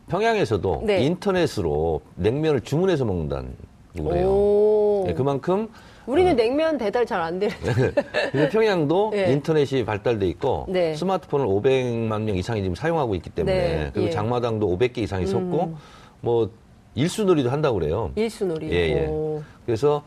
[0.08, 1.04] 평양에서도 네.
[1.04, 3.54] 인터넷으로 냉면을 주문해서 먹는다는
[3.98, 4.26] 거예요.
[4.28, 5.04] 오.
[5.06, 5.68] 네, 그만큼
[6.06, 7.54] 우리는 냉면 배달 잘 안 되는.
[8.30, 9.32] 근데 평양도 네.
[9.32, 10.94] 인터넷이 발달돼 있고 네.
[10.94, 14.10] 스마트폰을 500만 명 이상이 지금 사용하고 있기 때문에 네, 그리고 예.
[14.10, 14.12] 음.
[14.12, 15.74] 장마당도 500개 이상이 섰고
[16.20, 16.50] 뭐
[16.96, 18.10] 일수놀이도 한다고 그래요.
[18.16, 18.70] 일수놀이.
[18.72, 19.06] 예, 예.
[19.06, 19.42] 오.
[19.64, 20.02] 그래서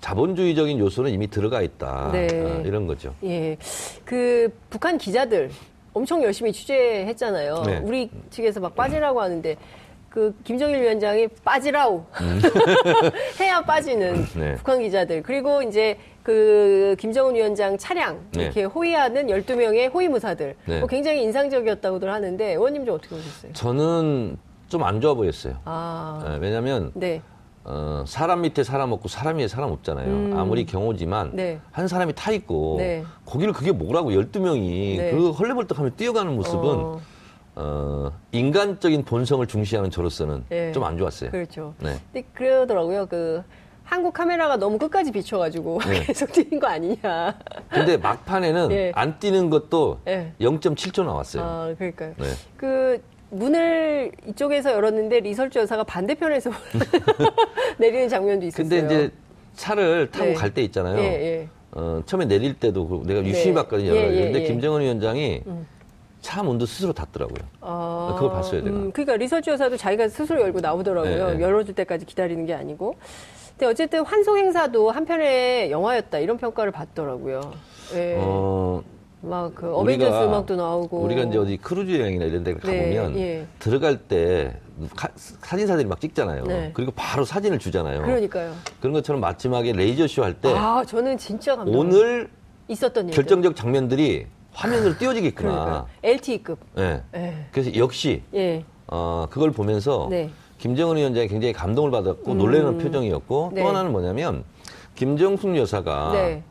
[0.00, 2.10] 자본주의적인 요소는 이미 들어가 있다.
[2.12, 2.26] 네.
[2.32, 3.14] 아, 이런 거죠.
[3.24, 3.56] 예.
[4.04, 5.50] 그 북한 기자들
[5.94, 7.62] 엄청 열심히 취재했잖아요.
[7.64, 7.80] 네.
[7.82, 9.56] 우리 측에서 막 빠지라고 하는데
[10.10, 12.04] 그 김정일 위원장이 빠지라우
[13.40, 14.26] 해야 빠지는 음.
[14.38, 14.54] 네.
[14.56, 18.44] 북한 기자들 그리고 이제 그 김정은 위원장 차량 네.
[18.44, 20.78] 이렇게 호위하는 12명의 호위무사들 네.
[20.80, 23.52] 뭐 굉장히 인상적이었다고들 하는데 의원님 좀 어떻게 보셨어요?
[23.52, 24.36] 저는
[24.68, 25.56] 좀 안 좋아 보였어요.
[25.64, 27.22] 아, 예, 왜냐하면 네.
[27.64, 30.38] 어, 사람 밑에 사람 없고 사람 위에 사람 없잖아요.
[30.38, 31.60] 아무리 경호지만 네.
[31.70, 33.04] 한 사람이 타 있고 네.
[33.24, 35.10] 거기를 그게 뭐라고 12명이 네.
[35.12, 37.00] 그 헐레벌떡하며 뛰어가는 모습은 어.
[37.56, 40.72] 어, 인간적인 본성을 중시하는 저로서는 네.
[40.72, 41.30] 좀안 좋았어요.
[41.30, 41.74] 그렇죠.
[41.78, 41.98] 네.
[42.12, 43.06] 근데 그러더라고요.
[43.06, 43.42] 그
[43.84, 46.00] 한국 카메라가 너무 끝까지 비춰가지고 네.
[46.04, 47.38] 계속 뛰는 거 아니냐.
[47.68, 48.92] 근데 막판에는 예.
[48.94, 50.32] 안 뛰는 것도 예.
[50.40, 51.42] 0.7초 나왔어요.
[51.44, 52.14] 아, 그러니까요.
[52.18, 52.24] 네.
[52.56, 53.02] 그
[53.34, 56.50] 문을 이쪽에서 열었는데 리설주 여사가 반대편에서
[57.78, 58.68] 내리는 장면도 있었어요.
[58.68, 59.10] 근데 이제
[59.54, 60.34] 차를 타고 네.
[60.34, 60.98] 갈때 있잖아요.
[60.98, 61.48] 예, 예.
[61.72, 63.28] 어, 처음에 내릴 때도 그 내가 네.
[63.28, 63.94] 유심히 봤거든요.
[63.94, 64.44] 예, 예, 근데 예.
[64.46, 65.42] 김정은 위원장이
[66.20, 67.44] 차 문도 스스로 닫더라고요.
[67.60, 68.76] 아, 그걸 봤어요, 내가.
[68.92, 71.26] 그러니까 리설주 여사도 자기가 스스로 열고 나오더라고요.
[71.28, 71.42] 네, 네.
[71.42, 72.96] 열어줄 때까지 기다리는 게 아니고.
[73.50, 77.52] 근데 어쨌든 환송 행사도 한편의 영화였다 이런 평가를 받더라고요.
[77.94, 78.16] 예.
[78.18, 78.82] 어,
[79.28, 80.98] 막그 우리가- 어벤져스 음악도 나오고.
[81.00, 83.46] 우리가 이제 어디 크루즈 여행이나 이런 데 네, 가보면 예.
[83.58, 84.56] 들어갈 때
[84.96, 86.44] 가- 사진사들이 막 찍잖아요.
[86.44, 86.70] 네.
[86.74, 88.02] 그리고 바로 사진을 주잖아요.
[88.02, 88.52] 그러니까요.
[88.82, 91.76] 런 것처럼 마지막에 레이저쇼 할 때 아, 저는 진짜 감동.
[91.78, 92.28] 오늘
[92.68, 93.14] 있었던 일.
[93.14, 95.48] 결정적 장면들이 화면으로 띄워지겠구나.
[95.50, 96.58] 그러니까 LTE급.
[96.78, 97.02] 예.
[97.16, 97.46] 예.
[97.52, 98.64] 그래서 역시 예.
[98.86, 100.30] 어, 그걸 보면서 네.
[100.58, 103.62] 김정은 위원장이 굉장히 감동을 받았고 놀라는 표정이었고 네.
[103.62, 104.44] 또 하나는 뭐냐면
[104.94, 106.42] 김정숙 여사가 네.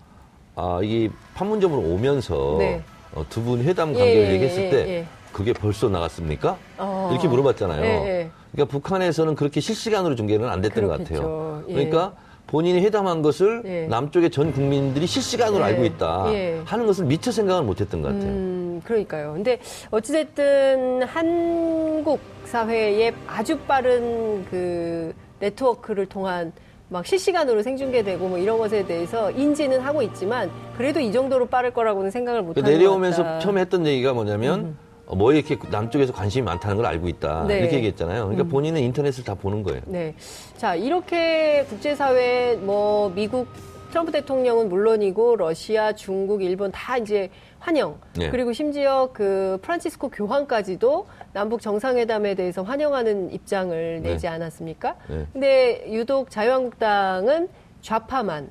[0.55, 2.83] 아, 이 판문점으로 오면서 네.
[3.15, 5.05] 어, 두 분 회담 예, 관계를 예, 얘기했을 예, 때 예.
[5.31, 6.57] 그게 벌써 나갔습니까?
[6.77, 7.09] 어.
[7.11, 7.83] 이렇게 물어봤잖아요.
[7.83, 8.29] 예, 예.
[8.51, 11.13] 그러니까 북한에서는 그렇게 실시간으로 중계는 안 됐던 것 그렇겠죠.
[11.21, 11.63] 같아요.
[11.69, 11.73] 예.
[11.73, 12.13] 그러니까
[12.47, 13.87] 본인이 회담한 것을 예.
[13.87, 15.67] 남쪽의 전 국민들이 실시간으로 예.
[15.67, 16.61] 알고 있다 예.
[16.65, 18.29] 하는 것을 미처 생각을 못했던 것 같아요.
[18.29, 19.33] 음, 그러니까요.
[19.33, 19.59] 근데
[19.91, 26.51] 어찌됐든 한국 사회의 아주 빠른 그 네트워크를 통한
[26.89, 32.11] 막 실시간으로 생중계되고 뭐 이런 것에 대해서 인지는 하고 있지만 그래도 이 정도로 빠를 거라고는
[32.11, 33.39] 생각을 그 못하는 것 내려오면서.
[33.39, 37.59] 처음에 했던 얘기가 뭐냐면 어, 뭐에 이렇게 남쪽에서 관심이 많다는 걸 알고 있다 네.
[37.59, 38.23] 이렇게 얘기했잖아요.
[38.25, 39.81] 그러니까 본인은 인터넷을 다 보는 거예요.
[39.85, 40.15] 네.
[40.57, 43.47] 자, 이렇게 국제사회, 뭐, 미국,
[43.89, 47.29] 트럼프 대통령은 물론이고, 러시아, 중국, 일본 다 이제
[47.63, 47.97] 환영.
[48.17, 48.29] 네.
[48.29, 54.09] 그리고 심지어 그 프란치스코 교황까지도 남북 정상회담에 대해서 환영하는 입장을 네.
[54.11, 54.97] 내지 않았습니까?
[55.07, 55.25] 네.
[55.31, 57.47] 근데 유독 자유한국당은
[57.81, 58.49] 좌파만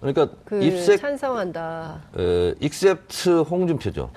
[0.00, 2.02] 그러니까 그 입색 찬성한다.
[2.12, 4.10] 어, except 홍준표죠.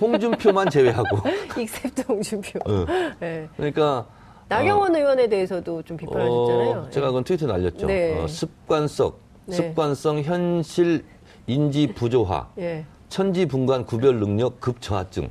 [0.00, 1.18] 홍준표만 제외하고.
[1.60, 2.60] except 홍준표.
[2.64, 2.86] 어.
[3.18, 3.48] 네.
[3.56, 4.06] 그러니까
[4.48, 6.70] 나경원 의원에 대해서도 좀 비판하셨잖아요.
[6.86, 7.88] 어, 제가 그건 트위터 날렸죠.
[7.88, 8.20] 네.
[8.20, 9.12] 어, 습관성,
[9.46, 9.56] 네.
[9.56, 11.04] 습관성 현실
[11.48, 12.84] 인지 부조화, 예.
[13.08, 15.30] 천지분간 구별 능력 급저하증.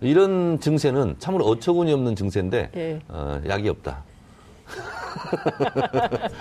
[0.00, 3.00] 이런 증세는 참으로 어처구니 없는 증세인데 예.
[3.08, 4.04] 어, 약이 없다.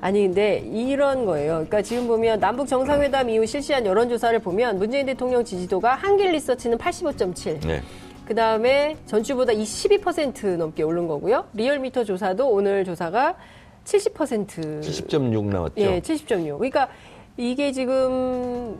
[0.00, 1.52] 아니 근데 이런 거예요.
[1.52, 7.64] 그러니까 지금 보면 남북 정상회담 이후 실시한 여론조사를 보면 문재인 대통령 지지도가 한길 리서치는 85.7.
[7.66, 7.82] 네.
[8.26, 11.44] 그 다음에 전주보다 12% 넘게 오른 거고요.
[11.54, 13.36] 리얼미터 조사도 오늘 조사가
[13.84, 14.80] 70%.
[14.80, 15.74] 70.6 나왔죠.
[15.76, 16.56] 예, 70.6.
[16.56, 16.88] 그러니까
[17.36, 18.76] 이게 지금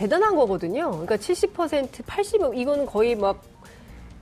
[0.00, 0.90] 대단한 거거든요.
[0.92, 3.42] 그러니까 70%, 80, 이거는 거의 막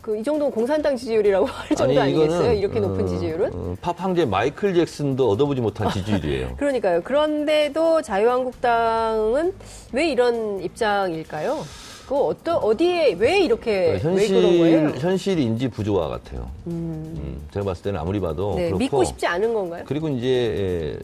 [0.00, 2.52] 그 이 정도는 공산당 지지율이라고 할 정도 아니, 아니겠어요?
[2.52, 3.50] 이렇게 높은 어, 지지율은?
[3.52, 6.54] 어, 팝 황제 마이클 잭슨도 얻어보지 못한 지지율이에요.
[6.56, 7.02] 그러니까요.
[7.02, 9.52] 그런데도 자유한국당은
[9.92, 11.62] 왜 이런 입장일까요?
[12.08, 14.88] 그 어떠 어디에 왜 이렇게 현실, 왜 그런 거예요?
[14.98, 16.48] 현실 인지 부조화 같아요.
[16.68, 19.84] 음, 제가 봤을 때는 아무리 봐도 네, 그렇고 믿고 싶지 않은 건가요?
[19.86, 20.98] 그리고 이제 에,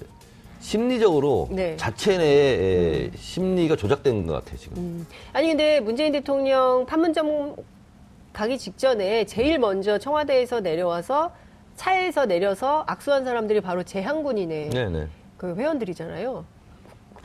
[0.64, 1.76] 심리적으로 네.
[1.76, 4.78] 자체 내에 심리가 조작된 것 같아요 지금.
[4.78, 5.06] 음.
[5.34, 7.54] 아니 근데 문재인 대통령 판문점
[8.32, 11.32] 가기 직전에 제일 먼저 청와대에서 내려와서
[11.76, 14.70] 차에서 내려서 악수한 사람들이 바로 재향군이네.
[14.70, 15.08] 네네.
[15.36, 16.46] 그 회원들이잖아요.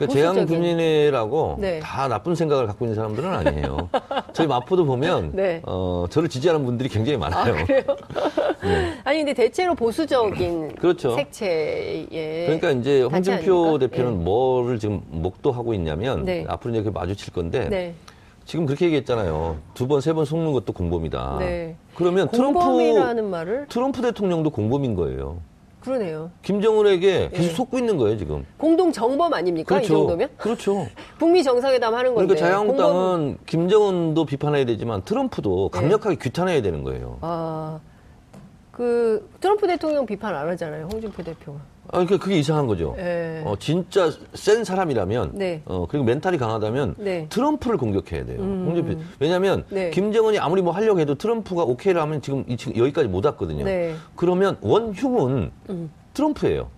[0.06, 0.32] 그러니까.
[0.34, 1.80] 재향군인회라고 네.
[1.80, 3.88] 다 나쁜 생각을 갖고 있는 사람들은 아니에요.
[4.32, 5.60] 저희 마포도 보면 네.
[5.66, 7.54] 어, 저를 지지하는 분들이 굉장히 많아요.
[9.04, 11.14] 아니 근데 대체로 보수적인 그렇죠.
[11.16, 12.06] 색채에
[12.46, 13.78] 그러니까 이제 홍준표?
[13.78, 16.44] 대표는 뭐를 지금 목도하고 있냐면 네.
[16.48, 17.94] 앞으로 그 마주칠 건데 네.
[18.44, 19.58] 지금 그렇게 얘기했잖아요.
[19.74, 21.36] 두 번, 세 번 속는 것도 공범이다.
[21.40, 21.76] 네.
[21.94, 25.38] 그러면 트럼프 공범이라는 말을 트럼프 대통령도 공범인 거예요.
[25.80, 26.30] 그러네요.
[26.42, 27.54] 김정은에게 계속 네.
[27.54, 28.44] 속고 있는 거예요, 지금.
[28.58, 29.80] 공동 정범 아닙니까?
[29.80, 30.28] 이 정도면?
[30.36, 30.86] 그렇죠.
[31.18, 32.26] 북미 정상회담 하는 건데.
[32.34, 32.92] 그러니까 자유한국당은
[33.36, 35.78] 공범- 김정은도 비판해야 되지만 트럼프도 네.
[35.80, 37.18] 강력하게 규탄해야 되는 거예요.
[37.22, 37.80] 아,
[38.72, 40.88] 그 트럼프 대통령 비판 안 하잖아요.
[40.92, 41.58] 홍준표 대표가.
[41.88, 42.94] 아, 그러니까 그게 이상한 거죠.
[42.98, 43.42] 예.
[43.44, 45.62] 어, 진짜 센 사람이라면, 네.
[45.64, 47.26] 어, 그리고 멘탈이 강하다면 네.
[47.30, 48.38] 트럼프를 공격해야 돼요.
[48.38, 49.00] 홍준표.
[49.18, 49.90] 왜냐하면 네.
[49.90, 53.64] 김정은이 아무리 뭐 하려고 해도 트럼프가 오케이를 하면 지금, 이- 지금 여기까지 못 왔거든요.
[53.64, 53.94] 네.
[54.14, 55.50] 그러면 원흉은
[56.14, 56.68] 트럼프예요.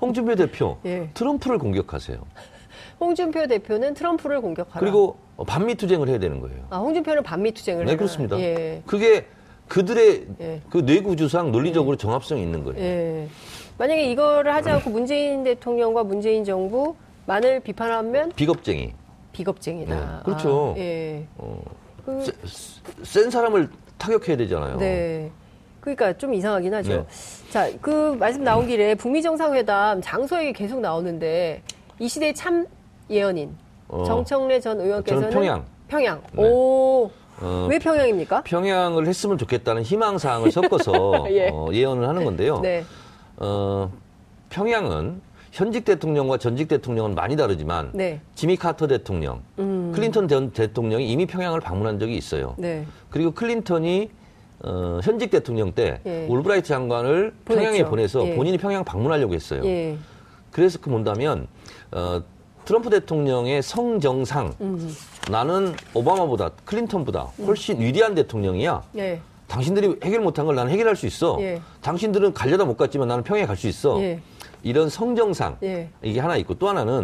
[0.00, 1.10] 홍준표 대표, 예.
[1.14, 2.18] 트럼프를 공격하세요.
[3.00, 4.78] 홍준표 대표는 트럼프를 공격하라.
[4.80, 6.58] 그리고 어, 반미 투쟁을 해야 되는 거예요.
[6.70, 7.98] 아, 홍준표는 반미 투쟁을 네, 해라.
[7.98, 8.38] 그렇습니다.
[8.38, 8.82] 예.
[8.86, 9.26] 그게
[9.68, 10.60] 그들의 예.
[10.70, 13.28] 그 뇌구조상 논리적으로 정합성이 있는 거예요.
[13.78, 13.82] 예.
[13.82, 18.92] 만약에 이거를 하지 않고 문재인 대통령과 문재인 정부만을 비판하면 비겁쟁이.
[19.32, 19.94] 비겁쟁이다.
[19.94, 20.74] 네, 그렇죠.
[20.76, 21.24] 아, 예.
[21.36, 21.62] 어,
[22.04, 22.32] 그, 세-
[23.04, 23.68] 센 사람을
[23.98, 24.78] 타격해야 되잖아요.
[24.78, 25.30] 네.
[25.80, 26.92] 그러니까 좀 이상하긴 하죠.
[26.92, 27.06] 네.
[27.50, 31.62] 자, 그 말씀 나온 길에 북미 정상회담 장소 얘기 계속 나오는데
[32.00, 32.66] 이 시대의 참
[33.08, 33.56] 예언인
[33.88, 34.04] 어.
[34.04, 35.64] 정청래 전 의원께서는 평양.
[35.86, 36.20] 평양.
[36.32, 36.42] 네.
[36.42, 37.10] 오.
[37.40, 38.42] 어, 왜 평양입니까?
[38.42, 41.48] 평양을 했으면 좋겠다는 희망 사항을 섞어서 예.
[41.52, 42.58] 어, 예언을 하는 건데요.
[42.60, 42.84] 네.
[43.38, 43.90] 어,
[44.50, 45.20] 평양은
[45.50, 48.20] 현직 대통령과 전직 대통령은 많이 다르지만 네.
[48.34, 49.92] 지미 카터 대통령, 음.
[49.94, 52.54] 클린턴 전 대통령이 이미 평양을 방문한 적이 있어요.
[52.58, 52.86] 네.
[53.10, 54.10] 그리고 클린턴이
[54.60, 56.26] 어, 현직 대통령 때 예.
[56.28, 57.64] 올브라이트 장관을 보냈죠.
[57.64, 58.34] 평양에 보내서 예.
[58.34, 59.62] 본인이 평양 방문하려고 했어요.
[59.64, 59.96] 예.
[60.50, 61.46] 그래서 그 본다면
[61.92, 62.22] 어,
[62.64, 64.94] 트럼프 대통령의 성정상 음.
[65.30, 68.82] 나는 오바마보다 클린턴보다 훨씬 위대한 대통령이야.
[69.48, 69.52] 예.
[69.52, 71.38] 당신들이 해결 못한 걸 나는 해결할 수 있어.
[71.40, 71.60] 예.
[71.80, 74.00] 당신들은 가려다 못 갔지만 나는 평양에 갈 수 있어.
[74.02, 74.20] 예.
[74.62, 75.88] 이런 성정상 예.
[76.02, 77.02] 이게 하나 있고 또 하나는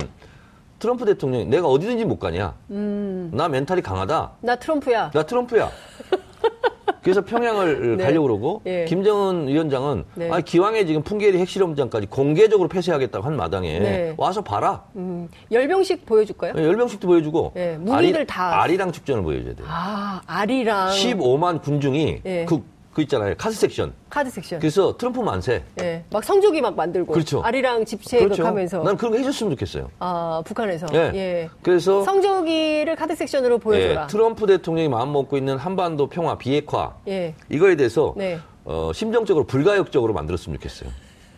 [0.78, 2.55] 트럼프 대통령이 내가 어디든지 못 가냐.
[2.70, 3.30] 음.
[3.32, 4.32] 나 멘탈이 강하다.
[4.40, 5.11] 나 트럼프야.
[5.12, 5.70] 나 트럼프야.
[7.05, 8.05] 그래서 평양을 네.
[8.05, 8.86] 가려고 그러고 예.
[8.86, 10.30] 김정은 위원장은 네.
[10.32, 14.14] 아, 기왕에 지금 풍계리 핵실험장까지 공개적으로 폐쇄하겠다고 한 마당에 네.
[14.16, 14.84] 와서 봐라.
[14.96, 15.28] 음.
[15.52, 16.55] 열병식 보여줄까요?
[16.57, 18.62] 열병식도 보여주고 예, 무기들 다.
[18.62, 19.66] 아리랑 축전을 보여줘야 돼요.
[19.70, 22.46] 아, 알이랑 15만 군중이 예.
[22.46, 22.62] 그,
[22.95, 23.34] 그 있잖아요.
[23.36, 23.92] 카드 섹션.
[24.09, 24.61] 카드 섹션.
[24.61, 25.64] 그래서 트럼프 만세.
[25.80, 26.05] 예.
[26.11, 27.12] 막 성조기 막 만들고.
[27.12, 27.42] 그렇죠.
[27.42, 28.82] 알이랑 집체극 하면서.
[28.84, 29.90] 난 그런 거 해줬으면 좋겠어요.
[29.99, 30.86] 아, 북한에서.
[30.95, 31.11] 예.
[31.14, 31.51] 예.
[31.62, 34.03] 그래서 성조기를 카드 섹션으로 보여줘라.
[34.05, 37.34] 예, 트럼프 대통령이 마음 먹고 있는 한반도 평화 비핵화 예.
[37.51, 38.38] 이거에 대해서 네.
[38.64, 40.90] 어, 심정적으로 불가역적으로 만들었으면 좋겠어요.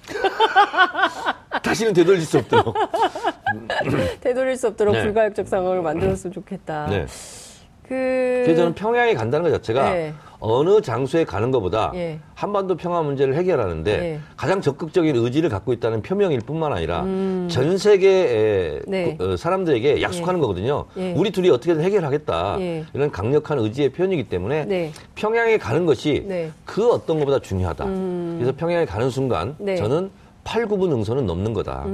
[1.62, 2.76] 다시는 되돌릴 수 없도록.
[4.20, 5.02] 되돌릴 수 없도록 네.
[5.04, 6.86] 불가역적 상황을 만들었으면 좋겠다.
[6.88, 7.06] 네.
[7.88, 8.42] 그.
[8.44, 10.14] 그래서 저는 평양에 간다는 것 자체가 네.
[10.38, 12.18] 어느 장소에 가는 것보다 예.
[12.34, 14.20] 한반도 평화 문제를 해결하는데 예.
[14.36, 17.02] 가장 적극적인 의지를 갖고 있다는 표명일 뿐만 아니라
[17.48, 18.82] 전 세계의 음.
[18.86, 19.16] 네.
[19.18, 20.84] 그, 어, 사람들에게 약속하는 거거든요.
[20.98, 21.14] 예.
[21.14, 22.56] 우리 둘이 어떻게든 해결하겠다.
[22.60, 22.84] 예.
[22.92, 24.92] 이런 강력한 의지의 표현이기 때문에 네.
[25.14, 26.50] 평양에 가는 것이 네.
[26.64, 27.84] 그 어떤 것보다 중요하다.
[27.84, 29.76] 그래서 평양에 가는 순간 네.
[29.76, 30.10] 저는
[30.46, 31.84] 8, 9분 응선은 넘는 거다.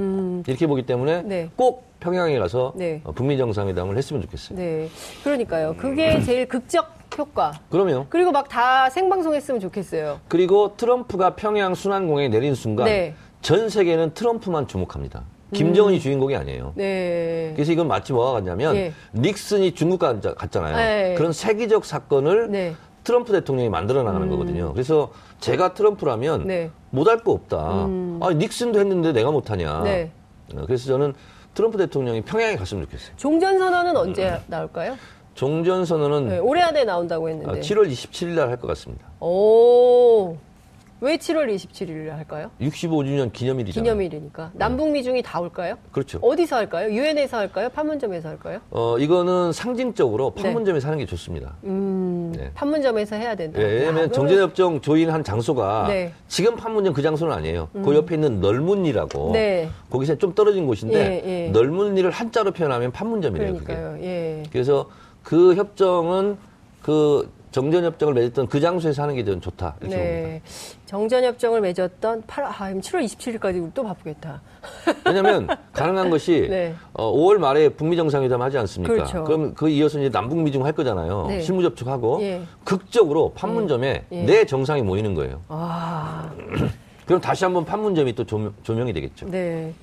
[0.47, 1.49] 이렇게 보기 때문에 네.
[1.55, 3.01] 꼭 평양에 가서 네.
[3.03, 4.57] 어, 북미 정상회담을 했으면 좋겠어요.
[4.57, 4.89] 네.
[5.23, 5.75] 그러니까요.
[5.75, 6.87] 그게 제일 극적
[7.17, 7.53] 효과.
[7.69, 10.19] 그러면 그리고 막 다 생방송했으면 좋겠어요.
[10.27, 13.15] 그리고 트럼프가 평양 순환공에 내린 순간 네.
[13.41, 15.23] 전 세계는 트럼프만 주목합니다.
[15.53, 16.73] 김정은이 주인공이 아니에요.
[16.75, 17.53] 네.
[17.55, 18.93] 그래서 이건 마치 뭐가 같냐면 예.
[19.15, 20.75] 닉슨이 중국 가- 갔잖아요.
[20.75, 21.15] 네.
[21.15, 22.75] 그런 세계적 사건을 네.
[23.03, 24.71] 트럼프 대통령이 만들어 나가는 거거든요.
[24.73, 25.11] 그래서
[25.43, 26.71] 제가 트럼프라면 네.
[26.89, 27.57] 못할 거 없다.
[27.57, 29.81] 아, 닉슨도 했는데 내가 못하냐.
[29.83, 30.11] 네.
[30.55, 31.13] 어, 그래서 저는
[31.53, 33.15] 트럼프 대통령이 평양에 갔으면 좋겠어요.
[33.17, 34.95] 종전 선언은 언제 나올까요?
[35.35, 37.59] 종전 선언은 네, 올해 안에 나온다고 했는데.
[37.59, 39.05] 7월 27일 날 할 것 같습니다.
[39.19, 40.37] 오.
[41.03, 42.49] 왜 7월 27일 할까요?
[42.61, 43.83] 65주년 기념일이잖아요.
[43.83, 44.51] 기념일이니까.
[44.53, 45.75] 남북 미 중이 다 올까요?
[45.91, 46.17] 그렇죠.
[46.21, 46.89] 어디서 할까요?
[46.93, 47.67] 유엔에서 할까요?
[47.75, 48.59] 판문점에서 할까요?
[48.71, 51.55] 어, 이거는 상징적으로 판문점에 사는 게 좋습니다.
[51.61, 51.69] 네.
[51.69, 52.31] 음.
[52.37, 52.51] 네.
[52.53, 53.59] 판문점에서 해야 된다.
[53.59, 56.13] 예, 야, 왜냐면 그러면- 정전협정 조인한 장소가 네.
[56.29, 57.67] 지금 판문점 그 장소는 아니에요.
[57.83, 59.69] 그 옆에 있는 널문리라고 네.
[59.89, 61.49] 거기서 좀 떨어진 곳인데 예, 예.
[61.49, 63.55] 널문리를 한자로 표현하면 판문점이래요.
[63.55, 63.65] 그게.
[63.65, 64.01] 그러니까요.
[64.05, 64.43] 예.
[64.53, 64.89] 그래서
[65.21, 66.37] 그 협정은
[66.81, 69.75] 그 정전협정을 맺었던 그 장소에서 하는 게좀 좋다.
[69.79, 70.11] 이렇게 봅니다.
[70.27, 70.41] 네.
[70.87, 74.41] 정전협정을 맺었던 8, 아, 7월 27일까지 또 바쁘겠다.
[75.05, 76.73] 왜냐하면 가능한 것이 네.
[76.93, 78.93] 어, 5월 말에 북미 정상회담 하지 않습니까?
[78.93, 79.23] 그렇죠.
[79.23, 81.27] 그럼 그 이어서 이제 남북 미 중 할 거잖아요.
[81.27, 81.41] 네.
[81.41, 82.41] 실무 접촉하고 예.
[82.63, 84.23] 극적으로 판문점에 예.
[84.23, 85.41] 내 정상이 모이는 거예요.
[85.47, 86.31] 아,
[87.05, 89.29] 그럼 다시 한번 판문점이 또 조명, 조명이 되겠죠.
[89.29, 89.73] 네.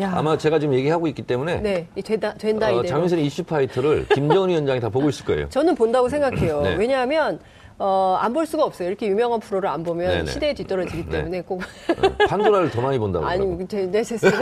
[0.00, 0.12] 야.
[0.14, 1.86] 아마 제가 지금 얘기하고 있기 때문에 네.
[1.96, 2.82] 이 된다, 된다, 어.
[2.82, 5.48] 장윤선의 이슈 파이터를 김정은 위원장이 다 보고 있을 거예요.
[5.48, 6.62] 저는 본다고 생각해요.
[6.62, 6.74] 네.
[6.74, 7.38] 왜냐하면,
[7.78, 8.88] 어, 안 볼 수가 없어요.
[8.88, 10.26] 이렇게 유명한 프로를 안 보면 네네.
[10.30, 11.10] 시대에 뒤떨어지기 네.
[11.18, 11.62] 때문에 꼭.
[11.62, 13.26] 어, 판도라를 더 많이 본다고.
[13.26, 13.66] 아니.
[13.68, 14.32] 제, 네, 됐어요.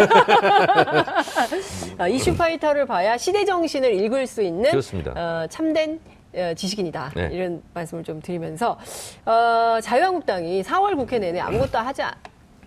[1.99, 5.13] 아, 이슈 파이터를 봐야 시대 정신을 읽을 수 있는 그렇습니다.
[5.17, 6.01] 어, 참된
[6.35, 7.13] 어, 지식인이다.
[7.15, 7.29] 네.
[7.33, 8.79] 이런 말씀을 좀 드리면서
[9.27, 12.03] 어, 자유한국당이 4월 국회 내내 아무것도 하지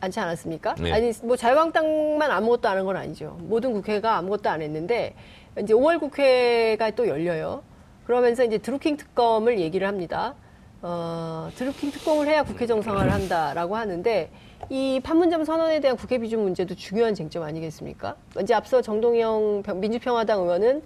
[0.05, 0.75] 않- 않지 않았습니까?
[0.75, 0.91] 네.
[0.93, 3.37] 아니 뭐 자유한국당만 아무것도 안 한 건 아니죠.
[3.41, 5.15] 모든 국회가 아무것도 안 했는데
[5.59, 7.63] 이제 5월 국회가 또 열려요.
[8.05, 10.35] 그러면서 이제 드루킹 특검을 얘기를 합니다.
[10.81, 14.29] 어, 드루킹 특검을 해야 국회 정상화를 한다라고 하는데
[14.69, 18.15] 이 판문점 선언에 대한 국회 비준 문제도 중요한 쟁점 아니겠습니까?
[18.41, 20.83] 이제 앞서 정동영 평- 민주평화당 의원은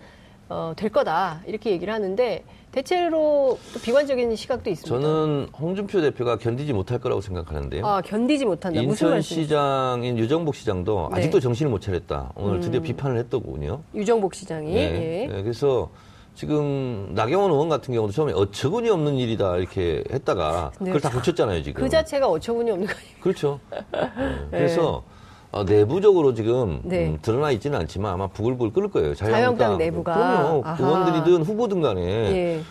[0.49, 5.01] 어, 될 거다 이렇게 얘기를 하는데 대체로 또 비관적인 시각도 있습니다.
[5.01, 7.85] 저는 홍준표 대표가 견디지 못할 거라고 생각하는데요.
[7.85, 8.79] 아 견디지 못한다.
[8.81, 11.19] 인천시장인 유정복 시장도 네.
[11.19, 12.31] 아직도 정신을 못 차렸다.
[12.35, 12.61] 오늘 음.
[12.61, 13.81] 드디어 비판을 했더군요.
[13.93, 15.27] 유정복 시장이 네.
[15.29, 15.33] 예.
[15.33, 15.89] 네, 그래서
[16.33, 20.85] 지금 나경원 의원 같은 경우도 처음에 어처구니 없는 일이다 이렇게 했다가 네.
[20.85, 21.83] 그걸 다 고쳤잖아요 지금.
[21.83, 23.15] 그 자체가 어처구니 없는 거 아니에요?
[23.21, 23.59] 그렇죠.
[23.91, 24.47] 네.
[24.51, 25.03] 그래서
[25.51, 27.07] 어, 내부적으로 지금 네.
[27.07, 29.15] 음, 드러나 있지는 않지만 아마 부글부글 끓을 거예요.
[29.15, 30.13] 자유한국당 내부가.
[30.13, 30.63] 그럼요.
[30.79, 32.61] 의원들이든 후보든 간에 예.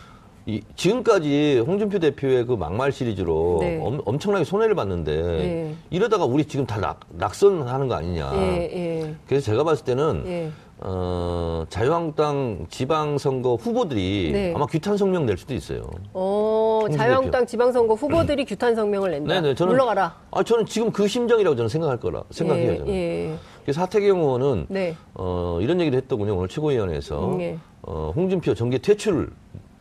[0.49, 3.79] 이, 지금까지 홍준표 대표의 그 막말 시리즈로 네.
[3.83, 5.75] 엄, 엄청나게 손해를 봤는데 네.
[5.91, 8.33] 이러다가 우리 지금 다 낙, 낙선하는 거 아니냐.
[8.35, 9.15] 예, 예.
[9.27, 10.51] 그래서 제가 봤을 때는 예.
[10.79, 14.55] 어, 자유한국당 지방선거 후보들이 네.
[14.57, 15.83] 아마 규탄 성명 낼 수도 있어요.
[16.15, 19.35] 어, 자유한국당 지방선거 후보들이 규탄 성명을 낸다.
[19.35, 20.17] 네네, 저는 물러가라.
[20.31, 22.87] 아, 저는 지금 그 심정이라고 저는 생각할 거라 생각해요.
[22.89, 23.35] 예.
[23.65, 24.97] 그래서 하태경 의원은 네.
[25.13, 26.39] 어, 이런 얘기를 했더군요.
[26.39, 27.59] 오늘 최고위원회에서 음, 예.
[27.83, 29.29] 어, 홍준표 정계 퇴출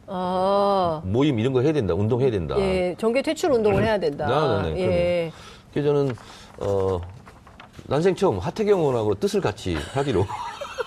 [0.08, 1.94] 아, 모임 이런 거 해야 된다.
[1.94, 2.56] 운동해야 된다.
[2.58, 4.62] 예, 정계 퇴출 운동을 해야 된다.
[4.64, 5.32] 네, 네, 네, 예.
[5.74, 6.16] 그래서 저는
[6.60, 7.02] 어,
[7.88, 10.26] 난생 처음 하태경 의원하고 뜻을 같이 하기로.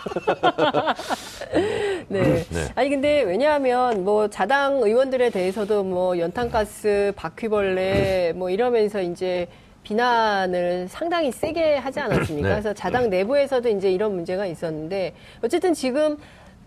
[2.09, 2.45] 네.
[2.49, 2.69] 네.
[2.75, 9.47] 아니 근데 왜냐하면 뭐 자당 의원들에 대해서도 뭐 연탄가스, 바퀴벌레 뭐 이러면서 이제
[9.83, 12.49] 비난을 상당히 세게 하지 않았습니까?
[12.49, 12.55] 네.
[12.55, 15.13] 그래서 자당 내부에서도 이제 이런 문제가 있었는데
[15.43, 16.17] 어쨌든 지금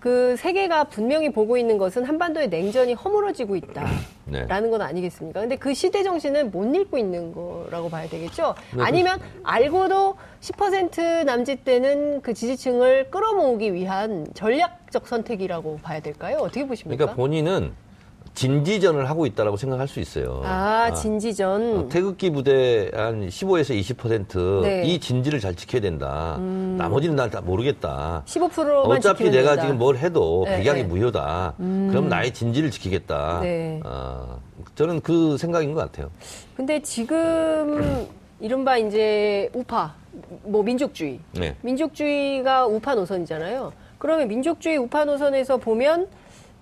[0.04, 4.46] 그 세계가 분명히 보고 있는 것은 한반도의 냉전이 허물어지고 있다라는 네.
[4.46, 5.40] 건 아니겠습니까?
[5.40, 8.54] 근데 그 시대 정신은 못 읽고 있는 거라고 봐야 되겠죠?
[8.76, 16.40] 네, 아니면 알고도 10% 남짓 되는 그 지지층을 끌어모으기 위한 전략적 선택이라고 봐야 될까요?
[16.42, 16.98] 어떻게 보십니까?
[16.98, 17.72] 그러니까 본인은
[18.34, 20.42] 진지전을 하고 있다라고 생각할 수 있어요.
[20.44, 21.78] 아, 진지전.
[21.78, 24.94] 어, 태극기 부대 한 15에서 20%이 네.
[24.96, 25.00] 음.
[25.00, 26.38] 진지를 잘 지켜야 된다.
[26.40, 28.24] 나머지는 난 다 모르겠다.
[28.26, 30.88] 15%만 어차피 내가 지금 뭘 해도 네, 백약이 네.
[30.88, 31.54] 무효다.
[31.58, 33.40] 그럼 나의 진지를 지키겠다.
[33.42, 33.80] 네.
[33.86, 34.40] 어,
[34.76, 36.12] 저는 그 생각인 것 같아요.
[36.56, 38.08] 근데 지금
[38.40, 39.94] 이른바 이제 우파,
[40.44, 41.20] 뭐 민족주의.
[41.32, 41.56] 네.
[41.62, 43.72] 민족주의가 우파 노선이잖아요.
[43.98, 46.08] 그러면 민족주의 우파 노선에서 보면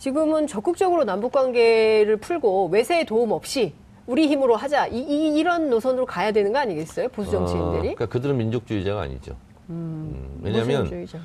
[0.01, 3.71] 지금은 적극적으로 남북 관계를 풀고 외세의 도움 없이
[4.07, 4.87] 우리 힘으로 하자.
[4.87, 7.07] 이, 런 노선으로 가야 되는 거 아니겠어요?
[7.09, 7.81] 보수 어, 정치인들이.
[7.81, 9.35] 그러니까 그들은 민족주의자가 아니죠.
[9.69, 11.19] 음, 왜냐하면 보수주의자.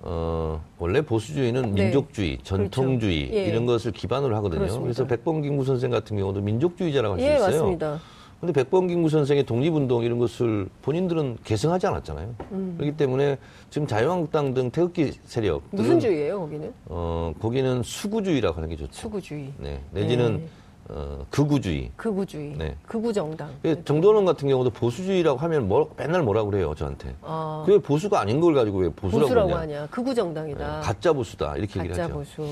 [0.00, 1.84] 어, 원래 보수주의는 네.
[1.84, 3.44] 민족주의, 전통주의 그렇죠.
[3.44, 3.46] 예.
[3.46, 4.58] 이런 것을 기반으로 하거든요.
[4.58, 4.82] 그렇습니다.
[4.82, 7.46] 그래서 백범 김구 선생 같은 경우도 민족주의자라고 할수 예, 있어요.
[7.46, 8.00] 맞습니다.
[8.40, 12.34] 근데 백범김구 선생의 독립운동 이런 것을 본인들은 계승하지 않았잖아요.
[12.52, 12.74] 음.
[12.76, 13.38] 그렇기 때문에
[13.70, 16.72] 지금 자유한국당 등 태극기 세력 무슨 주의예요, 거기는?
[16.86, 18.92] 어, 거기는 수구주의라고 하는 게 좋죠.
[18.92, 19.52] 수구주의.
[19.58, 19.80] 네.
[19.90, 20.48] 내지는 네.
[20.88, 21.90] 어, 극우주의.
[21.96, 22.54] 극우주의.
[22.56, 22.76] 네.
[22.86, 23.50] 극우 정당.
[23.62, 27.14] 그 정도원 같은 경우도 보수주의라고 하면 뭐, 맨날 뭐라 그래요, 저한테.
[27.22, 29.54] 아, 그게 보수가 아닌 걸 가지고 왜 보수라고, 보수라고.
[29.54, 29.88] 하냐.
[29.90, 30.76] 극우 정당이다.
[30.76, 31.56] 네, 가짜 보수다.
[31.56, 32.14] 이렇게 얘기를 가짜 하죠.
[32.14, 32.46] 보수.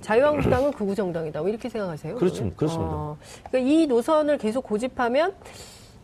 [0.00, 1.40] 자유한국당은 극우 정당이다.
[1.40, 2.14] 뭐 이렇게 생각하세요?
[2.16, 2.56] 그렇습니다.
[2.56, 2.92] 그렇습니다.
[2.94, 3.16] 어,
[3.50, 5.34] 그러니까 이 노선을 계속 고집하면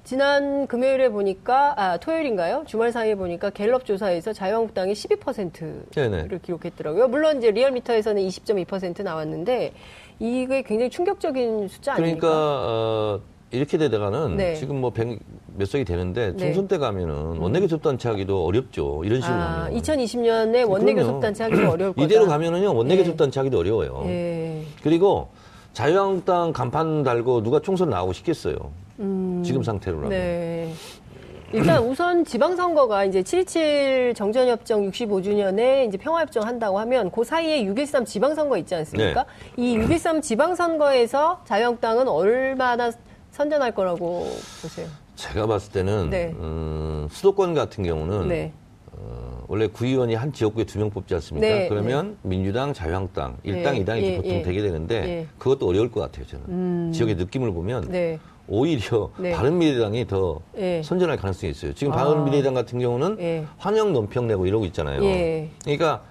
[0.02, 2.64] 지난 금요일에 보니까 아 토요일인가요?
[2.66, 6.28] 주말 사이에 보니까 갤럽 조사에서 자유한국당이 12%를 네네.
[6.42, 7.08] 기록했더라고요.
[7.08, 9.72] 물론 이제 리얼미터에서는 20.2% 나왔는데
[10.20, 12.64] 이게 굉장히 충격적인 숫자 그러니까 아닙니까?
[12.68, 13.20] 어,
[13.52, 14.54] 이렇게 되다가는 네.
[14.54, 15.18] 지금 뭐몇
[15.66, 16.38] 석이 되는데 네.
[16.38, 19.02] 총선 때 가면은 원내 교섭단체 하기도 어렵죠.
[19.04, 19.80] 이런 식으로 아, 가면.
[19.80, 20.94] 2020년에 원내.
[20.94, 22.04] 교섭단체 하기 좀 어려울 거다.
[22.04, 22.98] 이대로 가면은요 원내 예.
[22.98, 24.02] 교섭단체 하기도 어려워요.
[24.06, 24.62] 예.
[24.82, 25.28] 그리고
[25.72, 28.56] 자유한국당 간판 달고 누가 총선 나오고 싶겠어요.
[29.42, 30.10] 지금 상태로라면.
[30.10, 30.72] 네.
[31.52, 38.56] 일단 우선 지방선거가 이제 7.27 정전협정 65주년에 이제 평화협정 한다고 하면 그 사이에 6.13 지방선거
[38.58, 39.24] 있지 않습니까?
[39.58, 42.92] 이6.13 지방선거에서 자유한국당은 얼마나
[43.32, 44.28] 선전할 거라고
[44.62, 44.86] 보세요?
[45.16, 46.32] 제가 봤을 때는 네.
[46.38, 48.52] 음, 수도권 같은 경우는 네.
[48.92, 51.46] 어, 원래 구의원이 한 지역구에 두 명 뽑지 않습니까?
[51.46, 54.42] 네, 그러면 민주당, 자유한국당, 일당이당이 예, 보통 예.
[54.42, 55.26] 되게 되는데 예.
[55.38, 56.92] 그것도 어려울 것 같아요, 저는.
[56.92, 58.18] 지역의 느낌을 보면 네.
[58.50, 59.30] 오히려 네.
[59.30, 60.82] 바른미래당이 더 예.
[60.82, 61.72] 선전할 가능성이 있어요.
[61.72, 61.96] 지금 아.
[61.96, 63.44] 바른미래당 같은 경우는 예.
[63.56, 65.02] 환영 논평 내고 이러고 있잖아요.
[65.04, 65.48] 예.
[65.62, 66.02] 그러니까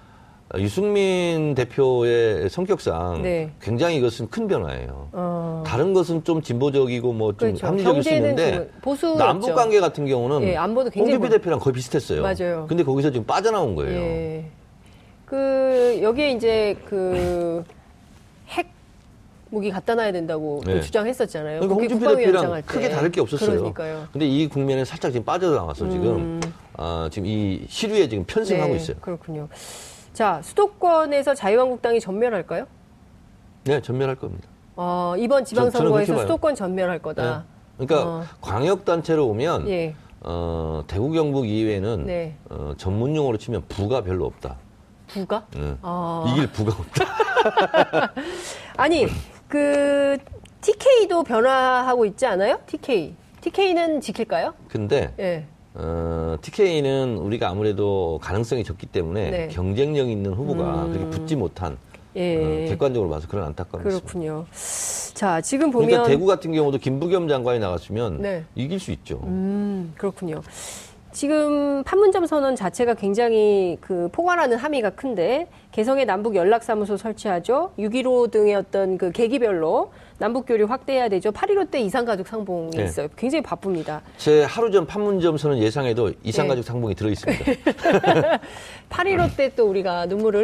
[0.56, 3.52] 유승민 대표의 성격상 네.
[3.60, 5.08] 굉장히 이것은 큰 변화예요.
[5.12, 5.62] 어.
[5.66, 7.66] 다른 것은 좀 진보적이고 뭐좀 그렇죠.
[7.66, 9.18] 합리적일 수 있는데 좀 보수였죠.
[9.18, 12.22] 남북 관계 같은 경우는 예, 안보도 굉장히 홍준표 뭐- 대표랑 거의 비슷했어요.
[12.22, 12.64] 맞아요.
[12.68, 14.00] 근데 거기서 지금 빠져나온 거예요.
[14.00, 14.44] 예.
[15.26, 17.64] 그 여기에 이제 그핵
[19.50, 20.80] 무기 갖다 놔야 된다고 또 네.
[20.80, 21.60] 주장했었잖아요.
[21.60, 22.62] 그러니까 홍준표 대표랑.
[22.62, 23.58] 크게 다를 게 없었어요.
[23.58, 24.06] 그러니까요.
[24.12, 25.90] 근데 이 국면에 살짝 지금 빠져나와서 음.
[25.90, 26.40] 지금
[26.76, 28.96] 아, 지금 이 시류에 지금 편승하고 네, 있어요.
[29.00, 29.48] 그렇군요.
[30.12, 32.66] 자, 수도권에서 자유한국당이 전멸할까요?
[33.64, 34.48] 네, 전멸할 겁니다.
[34.76, 36.18] 어, 이번 지방선거에서.
[36.20, 37.44] 수도권 전멸할 거다.
[37.78, 37.86] 네.
[37.86, 38.24] 그러니까 어.
[38.40, 39.94] 광역 단체로 오면 예.
[40.20, 42.36] 어, 대구 경북 이외에는 네.
[42.48, 44.56] 어, 전문 용어로 치면 부가 별로 없다.
[45.08, 45.44] 부가?
[45.56, 45.76] 예.
[45.82, 46.24] 아.
[46.28, 48.12] 이길 부가 없다.
[48.76, 49.06] 아니,
[49.50, 50.16] 그
[50.60, 52.60] TK도 변화하고 있지 않아요?
[52.66, 53.14] TK.
[53.40, 54.54] TK는 지킬까요?
[54.68, 55.44] 근데 예.
[55.74, 59.48] 어, TK는 우리가 아무래도 가능성이 적기 때문에 네.
[59.48, 60.92] 경쟁력 있는 후보가 음.
[60.92, 61.76] 그렇게 붙지 못한
[62.14, 62.36] 예.
[62.36, 64.06] 어, 객관적으로 봐서 그런 안타까움이 있습니다.
[64.06, 64.46] 그렇군요.
[65.14, 68.44] 자, 지금 보면 그러니까 대구 같은 경우도 김부겸 장관이 나갔으면 네.
[68.54, 69.20] 이길 수 있죠.
[69.24, 70.42] 음, 그렇군요.
[71.12, 77.72] 지금 판문점 선언 자체가 굉장히 그 포괄하는 함의가 큰데 개성의 남북 연락사무소 설치하죠.
[77.78, 81.32] 6.15 등의 어떤 그 계기별로 남북 교류 확대해야 되죠.
[81.32, 82.84] 8.15 때 이산가족 상봉이 네.
[82.84, 83.08] 있어요.
[83.16, 84.02] 굉장히 바쁩니다.
[84.18, 86.68] 제 하루 전 판문점 선언 예상에도 이산가족 네.
[86.68, 87.44] 상봉이 들어 있습니다.
[88.90, 90.40] 8.15 때 또 우리가 눈물을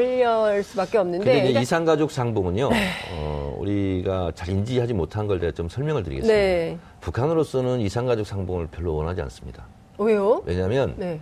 [0.50, 2.76] 흘릴 수밖에 없는데 일단- 이산가족 상봉은요, 네.
[3.14, 6.34] 어, 우리가 잘 인지하지 못한 걸 제가 좀 설명을 드리겠습니다.
[6.36, 6.76] 네.
[7.00, 9.64] 북한으로서는 이산가족 상봉을 별로 원하지 않습니다.
[9.98, 10.42] 왜요?
[10.44, 11.20] 왜냐하면 네.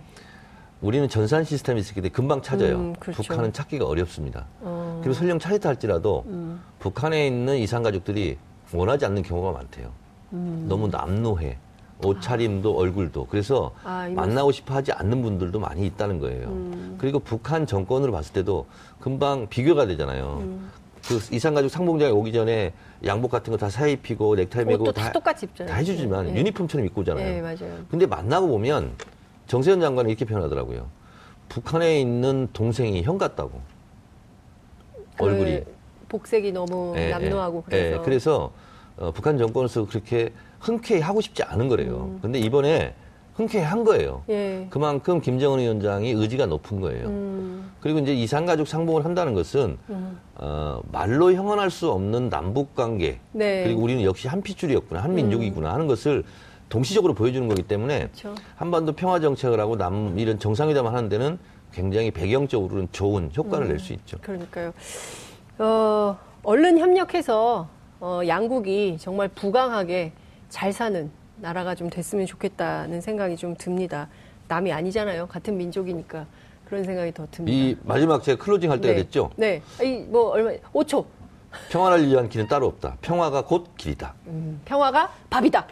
[0.81, 2.77] 우리는 전산 시스템이 있기 때문에 금방 찾아요.
[2.77, 3.23] 음, 그렇죠.
[3.23, 4.45] 북한은 찾기가 어렵습니다.
[4.61, 6.61] 어, 그리고 설령 찾았다 할지라도 음.
[6.79, 8.37] 북한에 있는 이산 가족들이
[8.73, 9.91] 원하지 않는 경우가 많대요.
[10.33, 10.65] 음.
[10.67, 11.57] 너무 남노해.
[12.03, 13.27] 옷차림도 얼굴도.
[13.27, 16.47] 그래서 아, 만나고 싶어 하지 않는 분들도 많이 있다는 거예요.
[16.49, 16.95] 음.
[16.99, 18.65] 그리고 북한 정권으로 봤을 때도
[18.99, 20.39] 금방 비교가 되잖아요.
[20.41, 20.69] 음.
[21.07, 22.73] 그 이산가족 상봉장에 오기 전에
[23.05, 25.71] 양복 같은 거 다 사 입히고 넥타이 매고 옷도 다 똑같이 입잖아요.
[25.73, 26.35] 다 해주지만 네.
[26.39, 27.25] 유니폼처럼 입고 오잖아요.
[27.25, 27.77] 네, 맞아요.
[27.89, 28.91] 근데 만나고 보면
[29.47, 30.87] 정세현 장관은 이렇게 표현하더라고요.
[31.49, 33.61] 북한에 있는 동생이 형 같다고.
[35.17, 35.61] 그 얼굴이.
[36.07, 37.77] 복색이 너무 예, 남노하고 예.
[37.77, 38.51] 그래서 예, 그래서
[38.97, 42.17] 어, 북한 정권에서 그렇게 흔쾌히 하고 싶지 않은 거래요.
[42.21, 42.93] 근데 이번에
[43.35, 44.23] 흔쾌히 한 거예요.
[44.29, 44.33] 음.
[44.33, 44.67] 예.
[44.69, 47.07] 그만큼 김정은 위원장이 의지가 높은 거예요.
[47.07, 50.17] 음, 그리고 이제 이산가족 상봉을 한다는 것은 음.
[50.35, 53.63] 어, 말로 형언할 수 없는 남북 관계 네.
[53.63, 53.65] 음.
[53.65, 56.23] 그리고 우리는 역시 한 핏줄이었구나 한 민족이구나 하는 것을
[56.69, 58.35] 동시적으로 보여주는 거기 때문에 그렇죠.
[58.55, 61.37] 한반도 평화 정책을 하고 남 이런 정상회담을 하는 데는
[61.73, 64.17] 굉장히 배경적으로는 좋은 효과를 낼 수 있죠.
[64.21, 64.71] 그러니까요.
[65.59, 67.67] 어, 얼른 협력해서
[67.99, 70.13] 어, 양국이 정말 부강하게
[70.47, 74.07] 잘 사는 나라가 좀 됐으면 좋겠다는 생각이 좀 듭니다.
[74.47, 75.27] 남이 아니잖아요.
[75.27, 76.25] 같은 민족이니까
[76.65, 77.55] 그런 생각이 더 듭니다.
[77.55, 79.03] 이 마지막 제가 클로징 할 때가 네.
[79.03, 79.31] 됐죠.
[79.35, 79.61] 네.
[79.83, 81.05] 이뭐 얼마 5초.
[81.69, 82.97] 평화를 위한 길은 따로 없다.
[83.01, 84.13] 평화가 곧 길이다.
[84.27, 85.67] 음, 평화가 밥이다.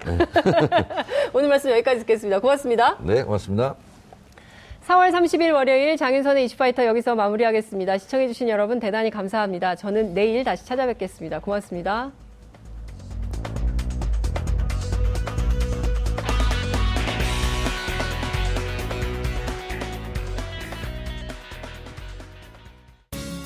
[1.34, 2.40] 오늘 말씀 여기까지 듣겠습니다.
[2.40, 2.98] 고맙습니다.
[3.02, 3.76] 네, 고맙습니다.
[4.88, 7.98] 4월 30일 월요일 장윤선의 이슈파이터 여기서 마무리하겠습니다.
[7.98, 9.76] 시청해주신 여러분 대단히 감사합니다.
[9.76, 11.40] 저는 내일 다시 찾아뵙겠습니다.
[11.40, 12.23] 고맙습니다.